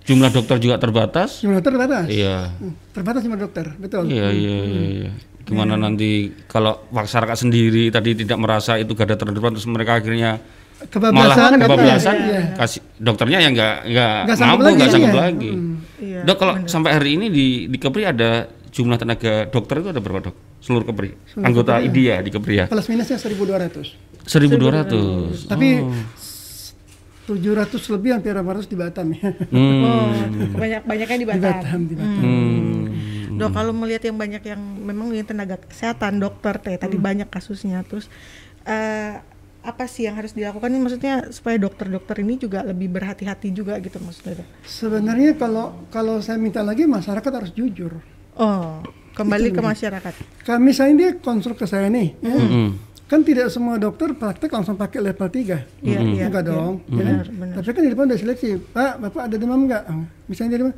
jumlah 0.06 0.30
dokter 0.34 0.58
juga 0.58 0.76
terbatas. 0.82 1.42
Jumlah 1.46 1.62
terbatas? 1.62 2.06
Iya. 2.10 2.54
Hmm, 2.58 2.74
terbatas 2.94 3.22
jumlah 3.26 3.40
dokter 3.40 3.66
betul. 3.78 4.10
Iya 4.10 4.28
iya 4.34 4.58
iya, 4.66 4.86
iya. 5.06 5.12
gimana 5.42 5.74
nanti 5.74 6.32
kalau 6.48 6.86
masyarakat 6.94 7.34
sendiri 7.34 7.90
tadi 7.90 8.14
tidak 8.14 8.38
merasa 8.40 8.78
itu 8.78 8.94
garda 8.94 9.18
terdepan 9.18 9.52
terus 9.52 9.68
mereka 9.68 10.00
akhirnya 10.00 10.38
malah 11.12 11.36
kebablasan 11.36 11.52
apa? 11.58 11.64
kebablasan 11.66 12.16
Iya. 12.18 12.42
kasih 12.58 12.82
dokternya 12.98 13.40
yang 13.44 13.54
nggak 13.54 13.76
nggak 13.90 14.38
mampu 14.38 14.70
nggak 14.78 14.90
sanggup 14.90 15.14
iya. 15.14 15.22
lagi. 15.22 15.52
Iya. 16.02 16.20
dok 16.26 16.38
kalau 16.38 16.54
sampai 16.66 16.92
hari 16.98 17.10
ini 17.18 17.26
di 17.30 17.46
di 17.70 17.78
Kepri 17.78 18.06
ada 18.06 18.50
jumlah 18.72 18.98
tenaga 18.98 19.46
dokter 19.52 19.82
itu 19.84 19.90
ada 19.92 20.02
berapa 20.02 20.32
dok? 20.32 20.36
Seluruh 20.62 20.86
Kepri? 20.88 21.10
Anggota 21.42 21.82
IDI 21.82 22.04
ya. 22.10 22.18
Di 22.22 22.32
Kepri 22.34 22.54
ya? 22.62 22.66
Plus 22.70 22.88
minusnya 22.90 23.18
1200 23.18 24.12
1200 24.30 25.50
tapi 25.50 25.82
700 27.34 27.68
lebih 27.92 28.10
hampir 28.12 28.32
800 28.32 28.66
di 28.66 28.76
Batam 28.76 29.08
ya 29.12 29.30
hmm. 29.46 29.82
Oh, 29.82 30.10
banyak 30.54 30.82
banyaknya 30.84 31.16
di 31.16 31.20
di 31.20 31.28
Batam. 31.28 31.42
Batam 31.58 31.82
di 31.84 31.96
Batam 31.96 32.22
Hmm. 32.22 32.84
Dok, 33.34 33.52
kalau 33.52 33.72
melihat 33.72 34.04
yang 34.04 34.16
banyak 34.16 34.44
yang 34.44 34.60
memang 34.60 35.08
yang 35.12 35.24
tenaga 35.24 35.58
kesehatan, 35.58 36.20
dokter 36.20 36.52
teh 36.58 36.76
tadi 36.76 36.94
Hmm. 36.94 37.04
banyak 37.04 37.28
kasusnya, 37.28 37.82
terus 37.82 38.06
eh, 38.64 39.18
apa 39.62 39.84
sih 39.86 40.04
yang 40.04 40.14
harus 40.14 40.32
dilakukan? 40.32 40.68
Ini 40.68 40.78
maksudnya 40.80 41.14
supaya 41.30 41.56
dokter-dokter 41.56 42.18
ini 42.20 42.36
juga 42.36 42.62
lebih 42.62 42.92
berhati-hati 42.92 43.50
juga 43.52 43.78
gitu 43.78 43.98
maksudnya. 43.98 44.36
Dok. 44.38 44.48
sebenarnya 44.64 45.32
kalau 45.36 45.74
kalau 45.88 46.20
saya 46.20 46.38
minta 46.38 46.62
lagi 46.62 46.86
masyarakat 46.86 47.32
harus 47.32 47.52
jujur 47.52 47.98
Oh, 48.34 48.84
kembali 49.12 49.50
ke 49.50 49.60
masyarakat. 49.60 50.14
kami 50.44 50.72
saya 50.72 50.92
dia 50.92 51.14
konsul 51.16 51.54
ke 51.54 51.64
saya 51.64 51.88
nih 51.88 52.14
ya. 52.18 52.36
Hmm. 52.36 52.70
Kan 53.12 53.20
tidak 53.22 53.52
semua 53.52 53.76
dokter 53.76 54.16
praktek 54.16 54.48
langsung 54.48 54.80
pakai 54.80 55.04
level 55.04 55.28
3 55.28 55.84
Iya, 55.84 56.00
iya. 56.00 56.32
enggak 56.32 56.48
iya. 56.48 56.52
dong 56.56 56.74
ya 56.80 56.96
kan? 56.96 56.96
Benar, 56.96 57.26
benar. 57.28 57.54
tapi 57.60 57.70
kan 57.76 57.84
di 57.84 57.92
depan 57.92 58.06
udah 58.08 58.20
seleksi 58.20 58.50
pak 58.72 58.94
bapak 58.98 59.22
ada 59.28 59.36
demam 59.36 59.60
enggak 59.68 59.84
misalnya 60.26 60.50
dia 60.50 60.60
demam 60.64 60.76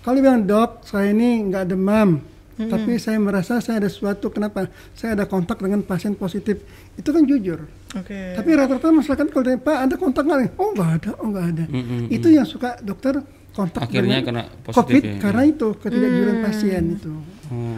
kalau 0.00 0.14
dia 0.14 0.22
bilang 0.22 0.40
dok 0.44 0.70
saya 0.84 1.08
ini 1.08 1.30
enggak 1.40 1.64
demam 1.66 2.20
tapi 2.60 3.00
saya 3.00 3.16
merasa 3.16 3.56
saya 3.56 3.80
ada 3.80 3.88
sesuatu 3.88 4.28
kenapa 4.28 4.68
saya 4.92 5.16
ada 5.16 5.24
kontak 5.24 5.56
dengan 5.56 5.80
pasien 5.80 6.12
positif 6.12 6.60
itu 6.92 7.08
kan 7.08 7.24
jujur 7.24 7.64
Oke. 7.90 8.38
Tapi 8.38 8.54
rata-rata 8.54 8.94
masyarakat 8.94 9.26
kalau 9.34 9.42
tanya, 9.42 9.58
Pak 9.58 9.76
ada 9.82 9.94
kontak 9.98 10.22
nggak? 10.22 10.54
Oh 10.62 10.70
nggak 10.70 10.90
ada, 10.94 11.10
oh 11.18 11.26
nggak 11.26 11.46
ada. 11.50 11.64
Itu 12.06 12.30
yang 12.30 12.46
suka 12.46 12.78
dokter 12.78 13.18
kontak 13.50 13.82
Akhirnya 13.82 14.22
dengan 14.22 14.46
kena 14.46 14.62
positif 14.62 14.78
COVID 14.78 15.02
ya. 15.02 15.14
karena 15.18 15.42
itu 15.42 15.68
ketidakjujuran 15.74 16.36
pasien 16.38 16.84
itu. 16.94 17.12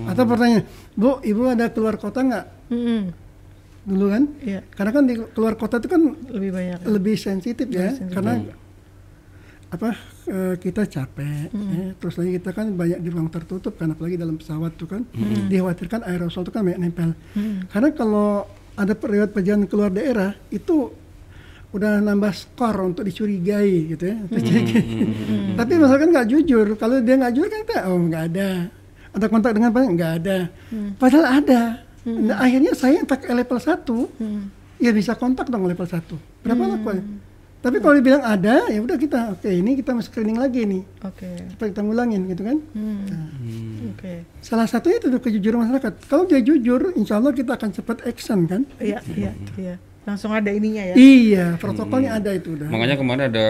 Atau 0.04 0.28
pertanyaan, 0.28 0.68
Bu, 0.92 1.16
ibu 1.24 1.48
ada 1.48 1.72
keluar 1.72 1.96
kota 1.96 2.20
nggak? 2.20 2.44
Mm-mm. 2.68 3.00
Dulu 3.82 4.06
kan? 4.10 4.22
Iya, 4.38 4.60
Karena 4.70 4.90
kan 4.94 5.02
di 5.10 5.14
keluar 5.34 5.54
kota 5.58 5.82
itu 5.82 5.88
kan 5.90 6.02
lebih 6.30 6.50
banyak. 6.54 6.78
lebih 6.86 7.14
sensitif 7.18 7.66
ya, 7.66 7.90
sensitif. 7.90 8.14
karena 8.14 8.34
apa 9.72 9.90
eh, 10.28 10.54
kita 10.60 10.84
capek, 10.84 11.48
ya. 11.48 11.96
terus 11.96 12.14
lagi 12.20 12.36
kita 12.36 12.52
kan 12.52 12.76
banyak 12.76 13.00
di 13.00 13.08
ruang 13.08 13.32
tertutup 13.32 13.74
kan, 13.80 13.90
apalagi 13.96 14.20
dalam 14.20 14.36
pesawat 14.36 14.76
tuh 14.76 14.84
kan, 14.84 15.02
dikhawatirkan 15.48 16.04
aerosol 16.04 16.44
itu 16.44 16.52
kan 16.52 16.62
banyak 16.62 16.78
nempel. 16.78 17.16
Karena 17.72 17.88
kalau 17.96 18.44
ada 18.76 18.92
periode 18.92 19.32
perjalanan 19.32 19.64
keluar 19.68 19.88
daerah 19.88 20.36
itu 20.52 20.92
udah 21.72 22.04
nambah 22.04 22.32
skor 22.36 22.76
untuk 22.84 23.00
dicurigai 23.08 23.96
gitu 23.96 24.12
ya. 24.12 24.16
Dicurigai. 24.28 24.84
Tapi 25.58 25.72
masalahnya 25.80 26.08
nggak 26.20 26.28
jujur. 26.28 26.66
Kalau 26.76 27.00
dia 27.00 27.14
nggak 27.16 27.32
jujur 27.32 27.48
kan 27.48 27.60
kita 27.64 27.76
oh 27.88 27.96
nggak 27.96 28.24
ada. 28.28 28.50
Ada 29.16 29.26
kontak 29.28 29.52
dengan 29.56 29.72
pasien 29.72 29.96
nggak 29.96 30.12
ada. 30.20 30.38
Padahal 31.00 31.26
ada. 31.40 31.62
Nah, 32.02 32.36
akhirnya 32.42 32.72
saya 32.74 32.98
yang 33.02 33.06
pakai 33.06 33.30
level 33.30 33.58
1 33.58 34.82
ya 34.82 34.90
bisa 34.90 35.14
kontak 35.14 35.46
dong 35.46 35.66
level 35.66 35.86
1. 35.86 36.02
Berapa 36.42 36.62
lakukan? 36.74 36.98
Tapi 37.62 37.78
kalau 37.78 37.94
dibilang 37.94 38.26
ada 38.26 38.66
ya 38.66 38.82
udah 38.82 38.98
kita 38.98 39.38
oke 39.38 39.46
ini 39.46 39.78
kita 39.78 39.94
mau 39.94 40.02
screening 40.02 40.34
lagi 40.34 40.66
nih. 40.66 40.82
Oke. 41.06 41.30
Supaya 41.54 41.70
kita 41.70 41.82
ngulangin 41.86 42.26
gitu 42.26 42.42
kan. 42.42 42.58
Hmm. 42.74 43.94
Oke. 43.94 44.26
Salah 44.42 44.66
satunya 44.66 44.98
itu 44.98 45.06
tuh 45.14 45.22
kejujuran 45.22 45.62
masyarakat. 45.62 45.92
Kalau 46.10 46.26
dia 46.26 46.42
jujur, 46.42 46.90
insya 46.98 47.22
Allah 47.22 47.30
kita 47.30 47.54
akan 47.54 47.70
cepat 47.70 48.02
action 48.02 48.50
kan. 48.50 48.66
Iya, 48.82 48.98
iya, 49.14 49.32
iya. 49.54 49.74
Langsung 50.02 50.34
ada 50.34 50.50
ininya 50.50 50.82
ya. 50.82 50.94
Iya, 50.98 51.46
protokolnya 51.62 52.18
ada 52.18 52.34
itu 52.34 52.58
udah. 52.58 52.66
Makanya 52.66 52.98
kemarin 52.98 53.24
ada 53.30 53.46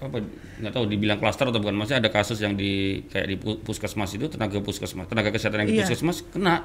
apa 0.00 0.16
nggak 0.58 0.72
tahu 0.72 0.84
dibilang 0.86 1.16
klaster 1.16 1.44
atau 1.46 1.58
bukan 1.58 1.76
masih 1.76 1.96
ada 1.96 2.08
kasus 2.08 2.36
yang 2.38 2.52
di 2.52 2.70
kayak 3.06 3.26
di 3.26 3.36
pu- 3.36 3.60
puskesmas 3.60 4.08
itu 4.10 4.26
tenaga 4.26 4.56
puskesmas 4.58 5.04
tenaga 5.04 5.28
kesehatan 5.28 5.60
yang 5.60 5.68
di 5.68 5.74
Iya. 5.74 5.82
puskesmas 5.84 6.24
kena. 6.26 6.64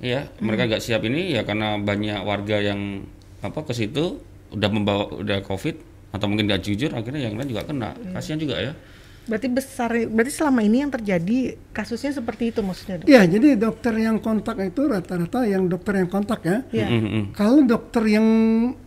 Ya 0.00 0.30
mereka 0.38 0.66
nggak 0.66 0.78
siap 0.80 1.02
ini 1.02 1.30
ya 1.30 1.42
karena 1.42 1.76
banyak 1.76 2.22
warga 2.22 2.56
yang 2.56 3.02
apa 3.40 3.60
ke 3.60 3.72
situ 3.72 4.22
udah 4.50 4.68
membawa 4.68 5.10
udah 5.12 5.42
covid 5.42 5.82
atau 6.10 6.26
mungkin 6.26 6.46
nggak 6.46 6.62
jujur 6.62 6.90
akhirnya 6.90 7.22
yang 7.22 7.34
lain 7.34 7.48
juga 7.48 7.66
kena. 7.66 7.90
Kasihan 8.12 8.38
juga 8.38 8.54
ya 8.56 8.72
Berarti 9.30 9.46
besar, 9.46 9.94
berarti 10.10 10.32
selama 10.34 10.60
ini 10.60 10.82
yang 10.82 10.90
terjadi 10.90 11.54
kasusnya 11.70 12.10
seperti 12.10 12.50
itu 12.50 12.66
maksudnya 12.66 12.98
dok? 12.98 13.06
Ya, 13.06 13.22
jadi 13.22 13.54
dokter 13.54 13.94
yang 13.94 14.18
kontak 14.18 14.58
itu 14.58 14.82
rata-rata 14.84 15.46
yang 15.46 15.70
dokter 15.70 16.02
yang 16.02 16.10
kontak 16.10 16.42
ya. 16.42 16.66
Iya. 16.74 16.86
Mm, 16.90 16.98
mm, 16.98 17.10
mm. 17.14 17.24
Kalau 17.38 17.62
dokter 17.62 18.02
yang 18.10 18.26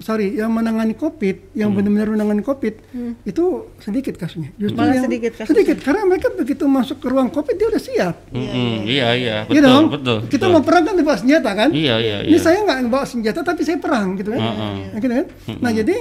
sorry 0.03 0.35
yang 0.35 0.51
menangani 0.51 0.99
COVID, 0.99 1.55
yang 1.55 1.71
benar-benar 1.71 2.11
menangani 2.11 2.43
COVID 2.43 2.75
itu 3.23 3.43
sedikit 3.79 4.19
kasusnya. 4.19 4.51
Justru 4.59 4.75
Malah 4.75 4.99
yang 4.99 5.05
sedikit 5.07 5.31
kasusnya. 5.39 5.55
sedikit 5.55 5.77
karena 5.79 6.03
mereka 6.03 6.27
begitu 6.35 6.63
masuk 6.67 6.99
ke 6.99 7.07
ruang 7.07 7.31
COVID 7.31 7.55
dia 7.55 7.67
udah 7.71 7.81
siap. 7.81 8.15
Mm, 8.35 8.43
mm. 8.43 8.75
Iya 8.83 9.07
iya 9.15 9.37
Iya 9.47 9.61
betul 9.63 9.63
dong. 9.63 9.83
betul. 9.95 10.17
Kita 10.27 10.45
betul. 10.45 10.53
mau 10.53 10.63
perang 10.67 10.83
kan 10.83 10.93
bawa 10.99 11.17
senjata 11.17 11.51
kan? 11.55 11.69
Iya 11.71 11.95
iya 12.03 12.17
Ini 12.27 12.35
iya. 12.35 12.39
saya 12.43 12.57
nggak 12.67 12.79
bawa 12.91 13.05
senjata 13.07 13.39
tapi 13.41 13.63
saya 13.63 13.79
perang 13.79 14.19
gitu 14.19 14.35
kan? 14.35 14.41
Heeh. 14.43 14.75
Nah, 14.91 14.99
gitu 14.99 15.13
kan? 15.15 15.25
Nah 15.63 15.71
jadi 15.71 15.95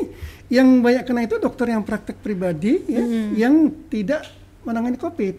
yang 0.53 0.69
banyak 0.79 1.03
kena 1.03 1.25
itu 1.25 1.41
dokter 1.41 1.65
yang 1.67 1.81
praktek 1.81 2.21
pribadi 2.21 2.85
ya, 2.87 3.01
yang 3.39 3.55
tidak 3.89 4.29
menangani 4.63 4.95
COVID. 4.95 5.35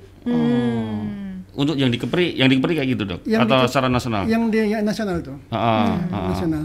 Untuk 1.54 1.78
yang 1.78 1.94
di 1.94 2.02
Kepri, 2.02 2.34
yang 2.34 2.50
di 2.50 2.58
Kepri 2.58 2.74
kayak 2.74 2.90
gitu 2.90 3.04
dok? 3.06 3.22
Yang 3.24 3.42
Atau 3.46 3.56
di- 3.56 3.70
secara 3.70 3.88
nasional? 3.88 4.26
Yang 4.26 4.44
dia 4.50 4.64
yang 4.68 4.82
nasional 4.82 5.22
itu, 5.22 5.34
Heeh, 5.54 5.86
heeh. 6.10 6.28
nasional. 6.34 6.64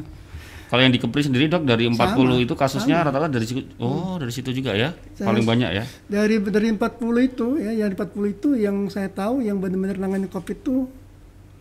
Kalau 0.69 0.81
yang 0.81 0.93
di 0.93 1.01
Kepri 1.01 1.21
sendiri 1.21 1.45
dok 1.47 1.65
dari 1.65 1.85
40 1.89 1.97
Sama, 1.97 2.41
itu 2.41 2.55
kasusnya 2.55 2.97
rata-rata 3.01 3.29
dari 3.31 3.45
situ. 3.45 3.65
Oh 3.77 4.17
dari 4.17 4.33
situ 4.33 4.49
juga 4.51 4.73
ya? 4.73 4.97
Saya- 5.13 5.29
Paling 5.29 5.45
banyak 5.45 5.71
ya? 5.73 5.85
Dari 6.09 6.41
dari 6.41 6.69
40 6.73 7.21
itu 7.21 7.57
ya, 7.57 7.73
yang 7.75 7.93
40 7.93 8.29
itu 8.29 8.49
yang 8.55 8.77
saya 8.89 9.09
tahu 9.09 9.41
yang 9.41 9.61
benar-benar 9.61 9.97
menangani 9.97 10.29
COVID 10.29 10.57
itu 10.59 10.89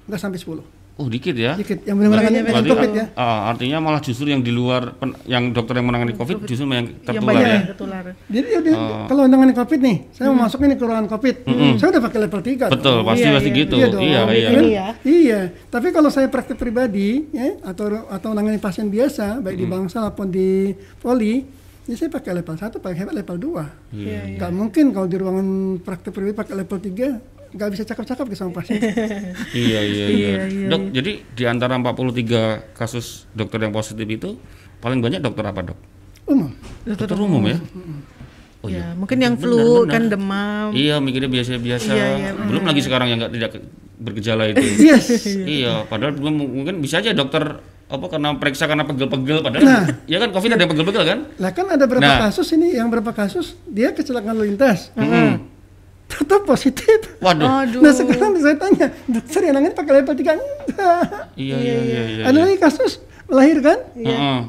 nggak 0.07 0.19
sampai 0.19 0.39
10. 0.39 0.63
Oh 0.97 1.05
dikit 1.05 1.33
ya? 1.33 1.53
Dikit 1.53 1.85
yang 1.85 1.93
benar-benar 1.93 2.25
menangani 2.25 2.49
Berarti 2.49 2.69
COVID 2.69 2.91
ya. 2.91 3.05
ah, 3.13 3.39
artinya 3.47 3.77
malah 3.77 4.01
justru 4.01 4.25
yang 4.27 4.41
di 4.41 4.49
luar 4.49 4.97
pen- 4.97 5.13
yang 5.25 5.53
dokter 5.53 5.77
yang 5.77 5.85
menangani 5.85 6.11
COVID 6.11 6.41
justru 6.43 6.65
yang 6.65 6.89
Yang 6.89 7.05
tertular 7.05 7.29
banyak 7.29 7.45
ya? 7.45 7.53
yang 7.53 7.69
tertular. 7.69 8.03
Jadi 8.25 8.47
ya, 8.49 8.59
dia- 8.59 8.79
kalau 9.05 9.21
menangani 9.23 9.53
COVID 9.53 9.79
nih, 9.79 9.97
saya 10.09 10.25
mau 10.27 10.41
masuk 10.41 10.57
ini 10.59 10.73
ke 10.73 10.83
ruangan 10.83 11.05
COVID, 11.07 11.35
saya 11.77 11.87
udah 11.91 12.01
pakai 12.01 12.19
level 12.19 12.41
3. 12.41 12.65
Betul, 12.67 12.97
pasti 13.03 13.21
Iya, 13.21 13.31
pasti 13.31 13.49
iya. 13.49 13.59
gitu. 13.59 13.75
Iya 13.75 13.87
dong. 13.87 14.01
Iya 14.01 14.19
iya. 14.27 14.49
Ini 14.49 14.67
ya. 14.67 14.87
Iya, 14.99 15.39
tapi 15.67 15.87
kalau 15.89 16.09
saya 16.09 16.27
praktek 16.27 16.57
pribadi 16.57 17.29
ya 17.29 17.61
atau 17.63 17.85
atau 18.07 18.27
menangani 18.27 18.57
pasien 18.57 18.89
biasa 18.89 19.37
baik 19.37 19.53
di 19.55 19.65
Bangsal 19.65 20.01
maupun 20.03 20.27
di 20.27 20.73
Poli, 20.97 21.45
ya 21.83 21.93
saya 21.93 22.09
pakai 22.09 22.33
level 22.33 22.57
1, 22.57 22.73
pakai 22.75 23.05
level 23.13 23.37
2. 23.37 23.63
Iya, 23.93 24.19
Nggak 24.35 24.49
mungkin 24.51 24.85
kalau 24.89 25.05
di 25.05 25.15
ruangan 25.15 25.47
praktek 25.77 26.09
pribadi 26.09 26.33
pakai 26.33 26.53
level 26.57 26.79
3 26.81 27.36
nggak 27.49 27.69
bisa 27.69 27.83
cakap-cakap 27.83 28.25
ke 28.25 28.35
sama 28.35 28.51
pasien. 28.53 28.79
Iya 29.53 29.79
iya 29.81 30.05
iya. 30.09 30.31
Dok, 30.67 30.91
jadi 30.91 31.11
di 31.23 31.43
antara 31.43 31.75
43 31.75 32.73
kasus 32.73 33.25
dokter 33.31 33.59
yang 33.59 33.71
positif 33.71 34.03
itu 34.03 34.35
paling 34.77 34.99
banyak 34.99 35.19
dokter 35.19 35.43
apa, 35.43 35.61
Dok? 35.63 35.79
Umum. 36.25 36.51
Dokter 36.83 37.15
umum 37.15 37.43
ya? 37.43 37.57
Oh 38.57 38.67
ya, 38.67 38.81
iya. 38.81 38.85
mungkin 38.93 39.17
yang 39.17 39.37
Benar, 39.37 39.43
flu 39.45 39.61
benar. 39.79 39.91
kan 39.91 40.03
demam. 40.09 40.67
Iya, 40.73 40.95
mikirnya 40.97 41.29
biasa-biasa. 41.29 41.91
Iya, 41.93 42.07
iya, 42.17 42.29
Belum 42.33 42.63
lagi 42.63 42.81
sekarang 42.81 43.07
yang 43.07 43.21
nggak 43.21 43.33
tidak 43.33 43.51
bergejala 43.97 44.43
itu. 44.49 44.65
Yes. 44.89 45.05
iya, 45.29 45.85
padahal 45.85 46.13
belum 46.13 46.33
mungkin 46.57 46.81
bisa 46.81 46.97
aja 46.97 47.13
dokter 47.13 47.61
apa 47.87 48.05
karena 48.09 48.35
periksa 48.35 48.67
karena 48.67 48.83
pegel-pegel 48.83 49.39
padahal 49.39 49.63
ya 50.11 50.19
kan 50.19 50.29
covid 50.29 50.51
ada 50.51 50.59
yang 50.59 50.71
pegel-pegel 50.73 51.03
kan 51.05 51.19
Lah 51.39 51.51
kan 51.51 51.65
ada 51.69 51.85
berapa 51.87 52.03
Nah. 52.03 52.19
kasus 52.27 52.51
ini, 52.51 52.75
yang 52.75 52.91
berapa 52.91 53.13
kasus 53.13 53.55
dia 53.63 53.93
kecelakaan 53.93 54.35
lalu 54.35 54.51
lintas. 54.51 54.91
Tetap 56.17 56.41
positif. 56.43 56.99
waduh 57.21 57.45
Aduh. 57.63 57.79
Nah 57.85 57.93
sekarang 57.93 58.33
saya 58.41 58.57
tanya, 58.57 58.87
dokter 59.05 59.41
yang 59.45 59.55
nangani 59.55 59.75
pakai 59.77 59.93
level 60.01 60.15
3 60.17 60.33
enggak. 60.33 61.01
iya 61.37 61.55
iya 61.57 61.77
iya 61.77 62.01
iya 62.09 62.23
Ada 62.25 62.37
lagi 62.41 62.57
kasus 62.57 62.99
melahirkan, 63.27 63.77
Heeh. 63.93 64.39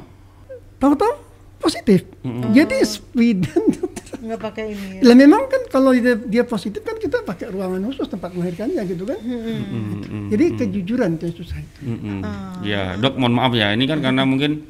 tahu-tahu 0.79 1.13
positif. 1.59 2.07
Jadi 2.55 2.77
speedan 2.87 3.63
dokter. 3.75 4.17
Nggak 4.19 4.41
pakai 4.41 4.65
ini. 4.71 4.87
Ya. 4.99 5.11
Lah 5.11 5.15
memang 5.15 5.47
kan 5.47 5.63
kalau 5.69 5.91
dia, 5.91 6.15
dia 6.17 6.43
positif 6.43 6.81
kan 6.83 6.97
kita 6.97 7.23
pakai 7.23 7.51
ruangan 7.51 7.83
khusus 7.91 8.07
tempat 8.07 8.31
melahirkannya 8.33 8.83
gitu 8.87 9.05
kan. 9.05 9.19
Jadi 10.31 10.45
kejujuran 10.57 11.19
itu 11.19 11.25
yang 11.29 11.37
susah 11.37 11.59
itu. 11.59 11.81
Mm-mm. 11.85 12.21
Ya, 12.63 12.95
dok, 12.97 13.19
mohon 13.19 13.35
maaf 13.35 13.53
ya. 13.53 13.75
Ini 13.75 13.85
kan 13.85 13.99
karena 13.99 14.23
mungkin 14.23 14.67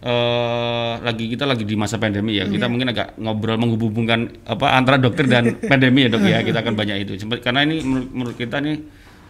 eh 0.00 0.92
lagi 1.00 1.28
kita 1.28 1.44
lagi 1.44 1.64
di 1.68 1.76
masa 1.76 2.00
pandemi 2.00 2.40
ya. 2.40 2.48
Kita 2.48 2.66
mungkin 2.66 2.88
agak 2.88 3.20
ngobrol 3.20 3.60
menghubungkan 3.60 4.32
apa 4.48 4.72
antara 4.72 4.96
dokter 4.96 5.28
dan 5.28 5.56
pandemi 5.70 6.04
ya 6.04 6.08
dok 6.08 6.24
ya. 6.24 6.40
Kita 6.40 6.64
akan 6.64 6.74
banyak 6.74 6.96
itu. 7.04 7.12
Sempat- 7.20 7.44
Karena 7.44 7.68
ini 7.68 7.84
menurut, 7.84 8.08
menurut 8.08 8.36
kita 8.36 8.64
nih 8.64 8.80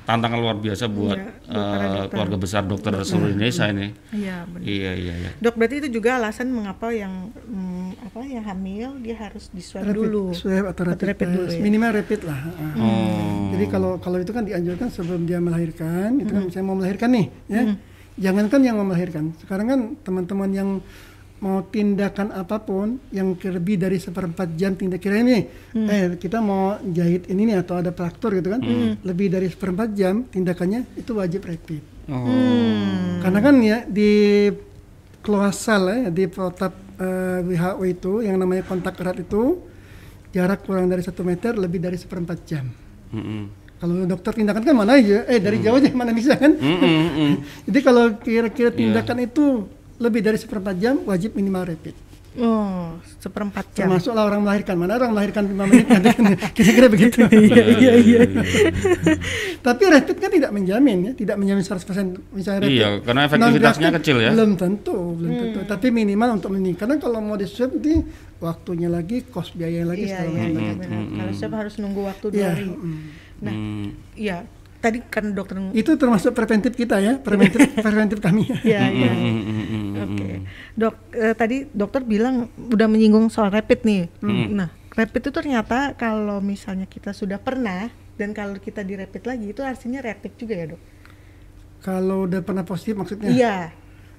tantangan 0.00 0.38
luar 0.42 0.56
biasa 0.58 0.90
buat 0.90 1.18
eh, 1.46 2.02
keluarga 2.10 2.34
besar 2.34 2.66
dokter 2.66 2.90
seluruh 3.02 3.30
Indonesia 3.30 3.66
ini. 3.70 3.94
Iya, 4.10 4.36
benar. 4.46 4.66
Iya 4.66 4.92
iya 4.96 5.14
iya. 5.22 5.30
Dok, 5.38 5.54
berarti 5.54 5.74
itu 5.86 5.88
juga 5.90 6.18
alasan 6.18 6.50
mengapa 6.50 6.90
yang 6.90 7.30
hmm, 7.30 8.10
apa 8.10 8.20
yang 8.26 8.42
hamil 8.42 8.98
dia 8.98 9.14
harus 9.18 9.50
di 9.50 9.62
swab 9.62 9.86
dulu. 9.86 10.34
Swab 10.34 10.70
atau 10.70 10.82
rapid, 10.86 11.14
rapid 11.14 11.28
dulu 11.30 11.46
test. 11.46 11.58
ya. 11.58 11.62
minimal 11.62 11.90
rapid 11.94 12.20
lah. 12.26 12.40
Ah. 12.42 12.74
Oh. 12.78 13.54
Jadi 13.54 13.64
kalau 13.66 13.90
kalau 13.98 14.18
itu 14.18 14.30
kan 14.30 14.42
dianjurkan 14.42 14.88
sebelum 14.90 15.26
dia 15.26 15.38
melahirkan, 15.38 16.18
itu 16.18 16.30
kan 16.30 16.42
misalnya 16.46 16.66
mau 16.66 16.76
melahirkan 16.78 17.10
nih, 17.10 17.26
ya. 17.46 17.62
Jangankan 18.20 18.60
yang 18.60 18.76
melahirkan. 18.84 19.32
Sekarang 19.40 19.66
kan 19.66 19.80
teman-teman 20.04 20.50
yang 20.52 20.68
mau 21.40 21.64
tindakan 21.64 22.36
apa 22.36 22.60
pun 22.60 23.00
yang 23.16 23.32
lebih 23.32 23.80
dari 23.80 23.96
seperempat 23.96 24.60
jam 24.60 24.76
tindak 24.76 25.00
kira 25.00 25.24
ini, 25.24 25.48
eh 25.88 26.20
kita 26.20 26.36
mau 26.36 26.76
jahit 26.84 27.32
ini 27.32 27.48
nih 27.48 27.64
atau 27.64 27.80
ada 27.80 27.96
traktor 27.96 28.36
gitu 28.36 28.52
kan, 28.52 28.60
lebih 29.00 29.32
dari 29.32 29.48
seperempat 29.48 29.88
jam 29.96 30.28
tindakannya 30.28 31.00
itu 31.00 31.16
wajib 31.16 31.48
rapid. 31.48 31.80
Oh. 32.12 32.28
Karena 33.24 33.40
kan 33.40 33.56
ya 33.64 33.88
di 33.88 34.52
kloasal 35.24 35.82
ya 35.88 35.98
di 36.12 36.28
protap 36.28 36.76
eh, 37.00 37.40
WHO 37.40 37.82
itu 37.88 38.12
yang 38.20 38.36
namanya 38.36 38.68
kontak 38.68 39.00
erat 39.00 39.24
itu 39.24 39.64
jarak 40.36 40.60
kurang 40.68 40.92
dari 40.92 41.00
satu 41.00 41.24
meter 41.24 41.56
lebih 41.56 41.80
dari 41.80 41.96
seperempat 41.96 42.38
jam. 42.44 42.68
Mm-mm. 43.16 43.69
Kalau 43.80 44.04
dokter 44.04 44.36
tindakan 44.36 44.60
kan 44.60 44.76
mana 44.76 44.92
aja, 44.94 45.24
eh 45.24 45.40
dari 45.40 45.56
jauh 45.58 45.80
aja 45.80 45.88
mana 45.90 46.12
bisa 46.12 46.36
kan. 46.36 46.52
Mm-mm, 46.52 46.84
mm-mm. 46.84 47.32
Jadi 47.66 47.78
kalau 47.80 48.12
kira-kira 48.14 48.68
tindakan 48.70 49.24
itu 49.24 49.64
lebih 49.96 50.20
dari 50.20 50.36
seperempat 50.36 50.76
jam 50.76 51.00
wajib 51.02 51.32
minimal 51.32 51.64
rapid. 51.64 51.96
Oh, 52.38 52.94
seperempat 53.18 53.74
jam. 53.74 53.90
Termasuklah 53.90 54.22
orang 54.22 54.46
melahirkan. 54.46 54.78
Mana 54.78 54.94
orang 54.94 55.10
melahirkan 55.10 55.50
5 55.50 55.66
menit 55.66 55.86
kan 55.88 56.00
kira-kira 56.56 56.86
begitu. 56.86 57.26
Iya, 57.26 57.64
iya, 57.66 57.92
iya. 57.98 58.20
Tapi 59.58 59.82
rapid 59.82 60.16
kan 60.16 60.30
tidak 60.30 60.50
menjamin 60.54 60.98
ya, 61.10 61.12
tidak 61.18 61.36
menjamin 61.36 61.64
100% 61.64 61.82
misalnya 62.30 62.60
rapid. 62.62 62.78
Iya, 62.78 62.88
karena 63.02 63.20
efektivitasnya 63.26 63.88
Non-reaktif 63.90 63.98
kecil 63.98 64.16
ya. 64.22 64.30
Belum 64.30 64.50
tentu, 64.54 64.96
belum 65.18 65.32
tentu. 65.36 65.58
Tapi 65.66 65.86
minimal 65.90 66.38
untuk 66.38 66.50
ini. 66.54 66.72
Karena 66.78 67.02
kalau 67.02 67.18
mau 67.18 67.34
di 67.34 67.50
swab 67.50 67.74
nanti 67.74 67.98
waktunya 68.38 68.86
lagi, 68.86 69.26
cost 69.26 69.52
biaya 69.52 69.82
lagi 69.82 70.06
Iya, 70.06 70.22
segala 70.22 70.30
iya, 70.30 70.44
macam. 70.46 70.62
iya, 70.62 70.72
benar. 70.78 71.00
Kalau 71.10 71.32
swab 71.34 71.52
harus 71.58 71.74
nunggu 71.76 72.00
waktu 72.06 72.26
dua 72.30 72.38
Iya, 72.38 72.50
hari. 72.54 72.68
Mm. 73.40 73.42
Nah, 73.42 73.52
Hmm. 73.52 73.88
iya. 74.14 74.38
Tadi 74.80 75.04
kan 75.04 75.36
dokter 75.36 75.60
Itu 75.72 75.92
termasuk 75.94 76.32
preventif 76.32 76.72
kita 76.72 76.96
ya, 76.98 77.20
preventif 77.20 77.60
preventif 77.84 78.16
kami. 78.16 78.48
Iya, 78.64 78.88
iya. 78.88 79.12
Mm, 79.12 79.20
mm, 79.20 79.44
mm, 79.44 79.64
mm, 79.68 79.92
Oke, 80.00 80.28
dok. 80.72 80.94
eh, 81.12 81.34
tadi 81.34 81.68
dokter 81.68 82.00
bilang 82.00 82.48
udah 82.56 82.88
menyinggung 82.88 83.28
soal 83.28 83.52
rapid 83.52 83.84
nih. 83.84 84.08
Hmm. 84.20 84.56
Nah, 84.56 84.68
rapid 84.90 85.20
itu 85.20 85.30
ternyata 85.30 85.92
kalau 85.94 86.40
misalnya 86.40 86.88
kita 86.88 87.12
sudah 87.12 87.36
pernah 87.36 87.92
dan 88.16 88.32
kalau 88.32 88.56
kita 88.56 88.80
di 88.80 88.96
rapid 88.96 89.20
lagi 89.22 89.52
itu 89.52 89.60
artinya 89.60 90.00
reaktif 90.00 90.32
juga 90.36 90.56
ya 90.56 90.72
dok? 90.72 90.80
Kalau 91.80 92.24
udah 92.24 92.40
pernah 92.40 92.64
positif 92.64 92.96
maksudnya? 92.96 93.28
Iya. 93.28 93.56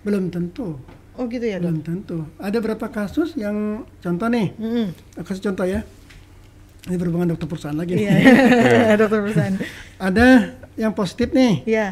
Belum 0.01 0.29
tentu. 0.29 0.77
Oh 1.11 1.25
gitu 1.25 1.41
ya 1.41 1.57
dok. 1.57 1.73
Belum 1.73 1.81
tentu. 1.81 2.17
Ada 2.37 2.57
berapa 2.57 2.85
kasus 2.87 3.33
yang 3.33 3.81
contoh 3.97 4.29
nih, 4.29 4.53
Mm-mm. 4.55 4.93
kasih 5.21 5.41
contoh 5.43 5.65
ya. 5.65 5.81
Ini 6.81 6.95
berhubungan 6.97 7.29
dokter 7.29 7.45
perusahaan 7.45 7.75
lagi 7.75 7.93
nih. 7.93 8.03
Iya, 8.03 8.13
dokter 9.01 9.19
perusahaan. 9.21 9.55
Ada 9.97 10.27
yang 10.75 10.91
positif 10.91 11.29
nih, 11.29 11.61
Iya. 11.63 11.87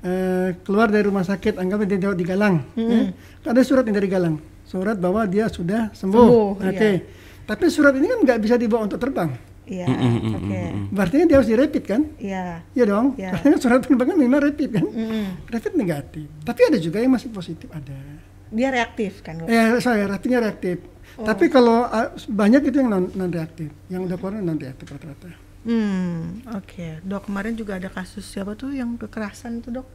eh, 0.00 0.48
keluar 0.60 0.90
dari 0.90 1.04
rumah 1.04 1.22
sakit, 1.22 1.54
anggapnya 1.54 1.94
dia 1.94 2.10
di 2.10 2.24
Galang. 2.24 2.66
ya. 2.74 3.14
Ada 3.44 3.62
surat 3.62 3.84
nih 3.84 3.94
dari 3.94 4.08
Galang, 4.08 4.36
surat 4.64 4.98
bahwa 4.98 5.22
dia 5.24 5.46
sudah 5.46 5.92
sembuh. 5.92 6.18
Sembuh, 6.18 6.50
Oke. 6.58 6.90
iya. 6.90 6.98
Tapi 7.44 7.64
surat 7.68 7.92
ini 7.92 8.06
kan 8.06 8.18
nggak 8.20 8.38
bisa 8.40 8.56
dibawa 8.56 8.82
untuk 8.82 8.98
terbang. 8.98 9.30
Iya. 9.64 9.86
Hmm, 9.88 10.36
Oke. 10.36 10.60
Berarti 10.92 11.24
dia 11.24 11.36
harus 11.38 11.48
direpit 11.48 11.84
kan? 11.84 12.04
Iya. 12.18 12.60
Iya 12.72 12.84
dong. 12.84 13.06
Iya. 13.16 13.32
Karena 13.38 13.56
surat 13.56 13.80
penerbangan 13.80 14.16
memang 14.18 14.40
rapid 14.42 14.70
kan? 14.72 14.84
Mm-mm. 14.84 15.24
Rapid 15.48 15.72
negatif. 15.72 16.26
Tapi 16.42 16.60
ada 16.68 16.76
juga 16.76 17.00
yang 17.00 17.12
masih 17.12 17.32
positif 17.32 17.68
ada. 17.72 17.96
Dia 18.52 18.68
reaktif 18.68 19.24
kan? 19.24 19.40
Eh 19.44 19.80
saya 19.80 20.04
rapidnya 20.04 20.40
reaktif. 20.40 20.84
Oh. 21.14 21.22
Tapi 21.22 21.46
kalau 21.46 21.84
ah, 21.84 22.10
banyak 22.26 22.64
itu 22.64 22.76
yang 22.76 22.90
non, 22.90 23.04
non 23.12 23.30
reaktif. 23.30 23.70
Yang 23.86 24.02
udah 24.06 24.16
keluar 24.16 24.32
non 24.36 24.56
reaktif 24.56 24.86
rata-rata. 24.88 25.30
Hmm, 25.62 26.44
oke. 26.50 27.00
Dok, 27.00 27.24
kemarin 27.24 27.54
juga 27.54 27.76
ada 27.76 27.88
kasus 27.88 28.20
siapa 28.22 28.52
tuh 28.52 28.70
yang 28.70 28.96
kekerasan 28.96 29.58
itu, 29.58 29.70
Dok? 29.70 29.86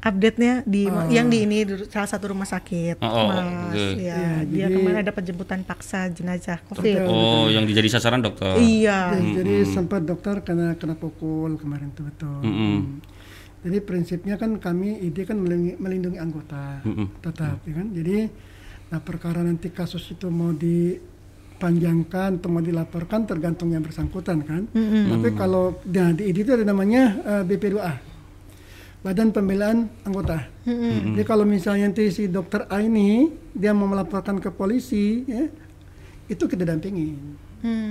Update-nya 0.00 0.64
di 0.64 0.88
yang 1.10 1.28
di 1.28 1.44
ini 1.44 1.60
di 1.60 1.76
salah 1.86 2.08
satu 2.08 2.32
rumah 2.32 2.48
sakit, 2.48 2.96
Oh, 2.98 3.06
oh, 3.06 3.24
Mas. 3.28 3.76
Ya, 3.94 4.16
Iya, 4.16 4.28
dia 4.48 4.66
jadi- 4.66 4.74
kemarin 4.74 4.98
ada 4.98 5.12
penjemputan 5.12 5.60
paksa 5.60 6.08
jenazah 6.08 6.56
COVID. 6.66 7.04
Oh, 7.04 7.46
yang 7.46 7.68
dijadi 7.68 7.92
sasaran 7.92 8.18
dokter. 8.18 8.56
Iya. 8.56 9.12
Jadi- 9.12 9.32
Jadi 9.36 9.54
sempat 9.68 10.00
dokter 10.00 10.40
kena 10.40 10.72
kena 10.74 10.96
pukul 10.96 11.60
kemarin 11.60 11.92
tuh 11.92 12.08
betul. 12.08 12.40
Mm-mm. 12.40 13.04
Jadi 13.60 13.76
prinsipnya 13.78 14.34
kan 14.34 14.56
kami 14.56 15.04
ide 15.04 15.20
kan 15.22 15.36
melindungi, 15.36 15.76
melindungi 15.76 16.16
anggota 16.16 16.80
Mm-mm. 16.80 17.20
tetap 17.20 17.60
ya 17.60 17.74
kan. 17.76 17.86
Jadi 17.92 18.16
nah 18.90 18.98
perkara 18.98 19.46
nanti 19.46 19.70
kasus 19.70 20.02
itu 20.10 20.26
mau 20.26 20.50
di 20.50 20.98
dipanjangkan 21.60 22.40
atau 22.40 22.48
mau 22.48 22.64
dilaporkan 22.64 23.28
tergantung 23.28 23.68
yang 23.68 23.84
bersangkutan 23.84 24.40
kan. 24.40 24.64
Tapi 25.12 25.28
kalau 25.36 25.76
nah, 25.84 26.16
di 26.16 26.32
ID 26.32 26.48
itu 26.48 26.56
ada 26.56 26.64
namanya 26.64 27.20
eh, 27.20 27.42
BP2A. 27.44 28.08
Badan 29.04 29.28
Pembelaan 29.28 29.88
Anggota. 30.08 30.48
Jadi 30.64 31.24
kalau 31.28 31.44
misalnya 31.44 31.92
nanti 31.92 32.08
si 32.08 32.32
dokter 32.32 32.64
A 32.68 32.80
ini 32.80 33.28
dia 33.52 33.76
mau 33.76 33.88
melaporkan 33.88 34.40
ke 34.40 34.52
polisi, 34.52 35.24
ya, 35.24 35.48
itu 36.28 36.44
kita 36.48 36.64
dampingin. 36.64 37.16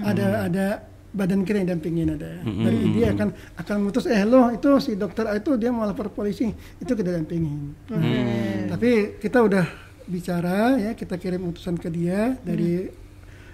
Ada 0.05 0.49
ada 0.49 0.65
badan 1.09 1.41
kita 1.45 1.65
yang 1.65 1.77
dampingin 1.77 2.13
ada. 2.13 2.45
Dari 2.45 2.77
ID 2.93 2.97
akan 3.09 3.27
akan 3.57 3.75
memutus 3.81 4.05
eh 4.05 4.21
loh 4.21 4.53
itu 4.53 4.69
si 4.77 4.93
dokter 4.97 5.25
A 5.25 5.41
itu 5.41 5.57
dia 5.57 5.73
mau 5.73 5.85
lapor 5.85 6.13
polisi, 6.13 6.53
itu 6.77 6.93
kita 6.93 7.09
dampingin. 7.09 7.73
Tapi 8.69 9.17
kita 9.17 9.41
udah 9.41 9.88
bicara 10.09 10.75
ya, 10.75 10.91
kita 10.97 11.15
kirim 11.15 11.45
utusan 11.45 11.77
ke 11.77 11.87
dia 11.87 12.33
dari 12.41 12.89